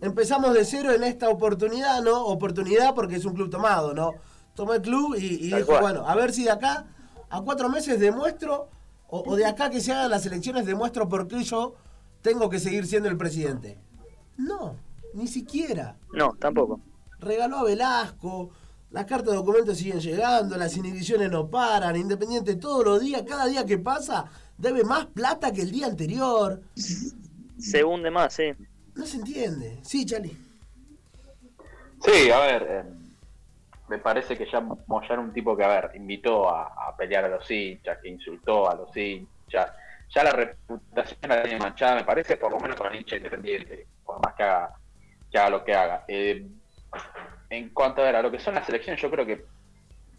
Empezamos 0.00 0.52
de 0.54 0.64
cero 0.64 0.92
en 0.92 1.04
esta 1.04 1.28
oportunidad, 1.28 2.02
¿no? 2.02 2.24
Oportunidad 2.26 2.92
porque 2.92 3.14
es 3.16 3.24
un 3.24 3.34
club 3.34 3.48
tomado, 3.50 3.94
¿no? 3.94 4.14
Tomó 4.56 4.74
el 4.74 4.82
club 4.82 5.14
y, 5.16 5.54
dijo, 5.54 5.78
bueno, 5.80 6.08
a 6.08 6.16
ver 6.16 6.32
si 6.32 6.42
de 6.42 6.50
acá 6.50 6.86
a 7.30 7.40
cuatro 7.42 7.68
meses 7.68 8.00
demuestro, 8.00 8.68
o, 9.06 9.22
o 9.24 9.36
de 9.36 9.46
acá 9.46 9.70
que 9.70 9.80
se 9.80 9.92
hagan 9.92 10.10
las 10.10 10.26
elecciones 10.26 10.66
demuestro 10.66 11.08
por 11.08 11.28
qué 11.28 11.44
yo 11.44 11.76
tengo 12.22 12.48
que 12.48 12.58
seguir 12.58 12.86
siendo 12.86 13.08
el 13.08 13.16
presidente. 13.16 13.78
No, 14.38 14.76
ni 15.14 15.26
siquiera. 15.26 15.96
No, 16.12 16.34
tampoco. 16.38 16.80
Regaló 17.18 17.58
a 17.58 17.64
Velasco, 17.64 18.50
las 18.90 19.04
cartas 19.04 19.30
de 19.30 19.36
documentos 19.36 19.78
siguen 19.78 20.00
llegando, 20.00 20.56
las 20.56 20.76
inhibiciones 20.76 21.30
no 21.30 21.48
paran, 21.48 21.96
Independiente 21.96 22.56
todos 22.56 22.84
los 22.84 23.00
días, 23.00 23.22
cada 23.22 23.46
día 23.46 23.64
que 23.66 23.78
pasa, 23.78 24.26
debe 24.56 24.84
más 24.84 25.06
plata 25.06 25.52
que 25.52 25.62
el 25.62 25.70
día 25.70 25.86
anterior. 25.86 26.62
Se 27.58 27.84
hunde 27.84 28.10
más, 28.10 28.34
sí. 28.34 28.52
No 28.94 29.06
se 29.06 29.18
entiende. 29.18 29.78
Sí, 29.82 30.04
Chali. 30.04 30.36
Sí, 32.04 32.30
a 32.30 32.40
ver, 32.40 32.66
eh, 32.68 32.84
me 33.88 33.98
parece 33.98 34.36
que 34.36 34.50
ya 34.50 34.60
Moyano 34.60 35.22
un 35.22 35.32
tipo 35.32 35.56
que, 35.56 35.64
a 35.64 35.68
ver, 35.68 35.92
invitó 35.94 36.50
a, 36.50 36.88
a 36.88 36.96
pelear 36.96 37.24
a 37.24 37.28
los 37.28 37.48
hinchas, 37.50 37.98
que 38.02 38.08
insultó 38.08 38.68
a 38.68 38.74
los 38.74 38.94
hinchas. 38.96 39.70
Ya 40.14 40.24
la 40.24 40.32
reputación 40.32 41.18
la 41.28 41.42
tiene 41.42 41.58
manchada, 41.58 41.96
me 41.96 42.04
parece, 42.04 42.36
por 42.36 42.52
lo 42.52 42.60
menos 42.60 42.78
el 42.80 42.96
hincha 42.96 43.16
independiente, 43.16 43.86
por 44.04 44.20
más 44.24 44.34
que 44.34 44.42
haga, 44.42 44.74
que 45.30 45.38
haga 45.38 45.50
lo 45.50 45.64
que 45.64 45.74
haga. 45.74 46.04
Eh, 46.06 46.46
en 47.48 47.68
cuanto 47.70 48.02
a, 48.02 48.22
lo 48.22 48.30
que 48.30 48.38
son 48.38 48.54
las 48.54 48.68
elecciones, 48.68 49.00
yo 49.00 49.10
creo 49.10 49.24
que 49.24 49.44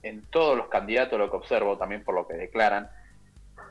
en 0.01 0.23
todos 0.29 0.57
los 0.57 0.67
candidatos, 0.67 1.19
lo 1.19 1.29
que 1.29 1.37
observo 1.37 1.77
también 1.77 2.03
por 2.03 2.15
lo 2.15 2.27
que 2.27 2.33
declaran, 2.33 2.89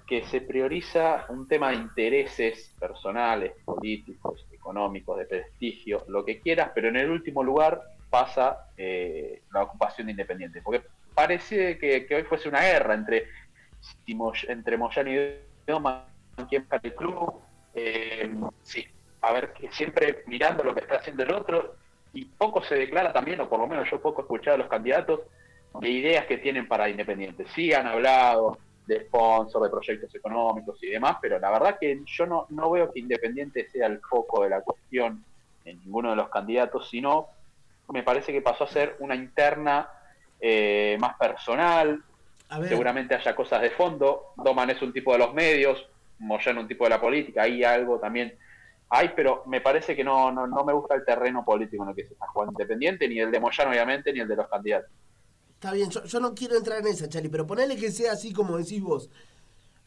que 0.06 0.24
se 0.24 0.40
prioriza 0.40 1.26
un 1.28 1.48
tema 1.48 1.70
de 1.70 1.76
intereses 1.76 2.74
personales, 2.78 3.52
políticos, 3.64 4.46
económicos, 4.52 5.18
de 5.18 5.26
prestigio, 5.26 6.04
lo 6.08 6.24
que 6.24 6.40
quieras, 6.40 6.70
pero 6.74 6.88
en 6.88 6.96
el 6.96 7.10
último 7.10 7.42
lugar 7.42 7.82
pasa 8.10 8.66
eh, 8.76 9.42
la 9.52 9.62
ocupación 9.62 10.06
de 10.06 10.12
Independiente. 10.12 10.60
Porque 10.62 10.82
parece 11.14 11.78
que, 11.78 12.06
hoy 12.14 12.22
fuese 12.24 12.48
una 12.48 12.60
guerra 12.60 12.94
entre, 12.94 13.26
entre 14.48 14.76
Moyano 14.76 15.10
y 15.10 15.34
Doma, 15.66 16.06
quién 16.46 16.66
para 16.66 16.82
el 16.84 16.94
club, 16.94 17.40
eh, 17.74 18.30
sí, 18.62 18.86
a 19.20 19.32
ver, 19.32 19.52
que 19.52 19.70
siempre 19.70 20.24
mirando 20.26 20.64
lo 20.64 20.74
que 20.74 20.80
está 20.80 20.96
haciendo 20.96 21.22
el 21.22 21.32
otro, 21.32 21.76
y 22.12 22.24
poco 22.24 22.62
se 22.62 22.74
declara 22.74 23.12
también, 23.12 23.40
o 23.40 23.48
por 23.48 23.58
lo 23.58 23.66
menos 23.66 23.90
yo 23.90 24.00
poco 24.00 24.20
he 24.20 24.24
escuchado 24.24 24.56
a 24.56 24.58
los 24.58 24.68
candidatos, 24.68 25.20
de 25.80 25.88
ideas 25.88 26.26
que 26.26 26.38
tienen 26.38 26.68
para 26.68 26.88
Independiente. 26.88 27.46
Sí 27.54 27.72
han 27.72 27.86
hablado 27.86 28.58
de 28.86 29.06
sponsor, 29.06 29.62
de 29.62 29.70
proyectos 29.70 30.14
económicos 30.14 30.82
y 30.82 30.88
demás, 30.88 31.16
pero 31.22 31.38
la 31.38 31.50
verdad 31.50 31.78
que 31.80 32.02
yo 32.04 32.26
no, 32.26 32.46
no 32.50 32.70
veo 32.70 32.92
que 32.92 33.00
Independiente 33.00 33.70
sea 33.70 33.86
el 33.86 34.00
foco 34.00 34.42
de 34.42 34.50
la 34.50 34.60
cuestión 34.60 35.24
en 35.64 35.80
ninguno 35.80 36.10
de 36.10 36.16
los 36.16 36.28
candidatos, 36.28 36.88
sino 36.90 37.28
me 37.88 38.02
parece 38.02 38.32
que 38.32 38.42
pasó 38.42 38.64
a 38.64 38.68
ser 38.68 38.96
una 38.98 39.14
interna 39.14 39.88
eh, 40.40 40.96
más 40.98 41.16
personal, 41.16 42.02
seguramente 42.68 43.14
haya 43.14 43.34
cosas 43.34 43.62
de 43.62 43.70
fondo, 43.70 44.32
Doman 44.36 44.70
es 44.70 44.82
un 44.82 44.92
tipo 44.92 45.12
de 45.12 45.18
los 45.18 45.32
medios, 45.32 45.86
Moyano 46.22 46.60
un 46.60 46.68
tipo 46.68 46.84
de 46.84 46.90
la 46.90 47.00
política, 47.00 47.42
ahí 47.42 47.64
algo 47.64 47.98
también 47.98 48.36
hay, 48.88 49.10
pero 49.16 49.42
me 49.46 49.60
parece 49.60 49.96
que 49.96 50.04
no, 50.04 50.30
no, 50.30 50.46
no 50.46 50.64
me 50.64 50.72
gusta 50.72 50.94
el 50.94 51.04
terreno 51.04 51.44
político 51.44 51.82
en 51.82 51.90
el 51.90 51.96
que 51.96 52.06
se 52.06 52.12
está 52.12 52.26
jugando 52.28 52.52
Independiente, 52.52 53.08
ni 53.08 53.18
el 53.20 53.30
de 53.30 53.40
Moyano 53.40 53.70
obviamente, 53.70 54.12
ni 54.12 54.20
el 54.20 54.28
de 54.28 54.36
los 54.36 54.48
candidatos. 54.48 54.90
está 55.54 55.72
bien, 55.72 55.90
yo, 55.90 56.20
no 56.20 56.34
quiero 56.34 56.56
entrar 56.56 56.80
en 56.80 56.88
esa, 56.88 57.08
Chali, 57.08 57.28
pero 57.28 57.46
ponele 57.46 57.76
que 57.76 57.90
sea 57.90 58.12
así 58.12 58.32
como 58.32 58.58
decís 58.58 58.82
vos. 58.82 59.10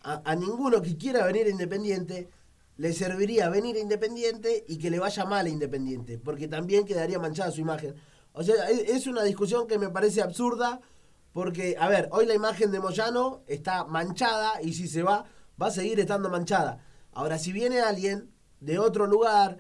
A, 0.02 0.22
a 0.24 0.36
ninguno 0.36 0.82
que 0.82 0.98
quiera 0.98 1.26
venir 1.26 1.48
Independiente 1.48 2.30
le 2.78 2.94
serviría 2.94 3.50
venir 3.50 3.76
a 3.78 3.80
Independiente 3.80 4.66
y 4.68 4.78
que 4.78 4.90
le 4.90 5.00
vaya 5.00 5.26
mal 5.26 5.46
a 5.46 5.50
Independiente, 5.50 6.18
porque 6.18 6.48
también 6.48 6.86
quedaría 6.86 7.20
manchada 7.20 7.52
su 7.52 7.62
imagen. 7.62 7.96
O 8.34 8.44
sea, 8.44 8.70
es 8.70 9.08
una 9.08 9.24
discusión 9.24 9.66
que 9.66 9.80
me 9.80 9.90
parece 9.90 10.22
absurda, 10.22 10.82
porque, 11.32 11.76
a 11.80 11.88
ver, 11.88 12.10
hoy 12.12 12.26
la 12.26 12.34
imagen 12.34 12.72
de 12.72 12.80
Moyano 12.80 13.44
está 13.48 13.86
manchada 13.86 14.62
y 14.62 14.74
si 14.74 14.88
se 14.88 15.04
va, 15.04 15.26
va 15.62 15.68
a 15.68 15.72
seguir 15.72 15.99
estando 15.99 16.30
manchada. 16.30 16.84
Ahora, 17.14 17.38
si 17.38 17.51
viene 17.51 17.82
alguien 17.82 18.32
de 18.60 18.80
otro 18.80 19.08
lugar, 19.08 19.60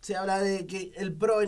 se 0.00 0.16
habla 0.16 0.40
de 0.40 0.66
que 0.66 0.92
el 0.96 1.16
PRO 1.16 1.42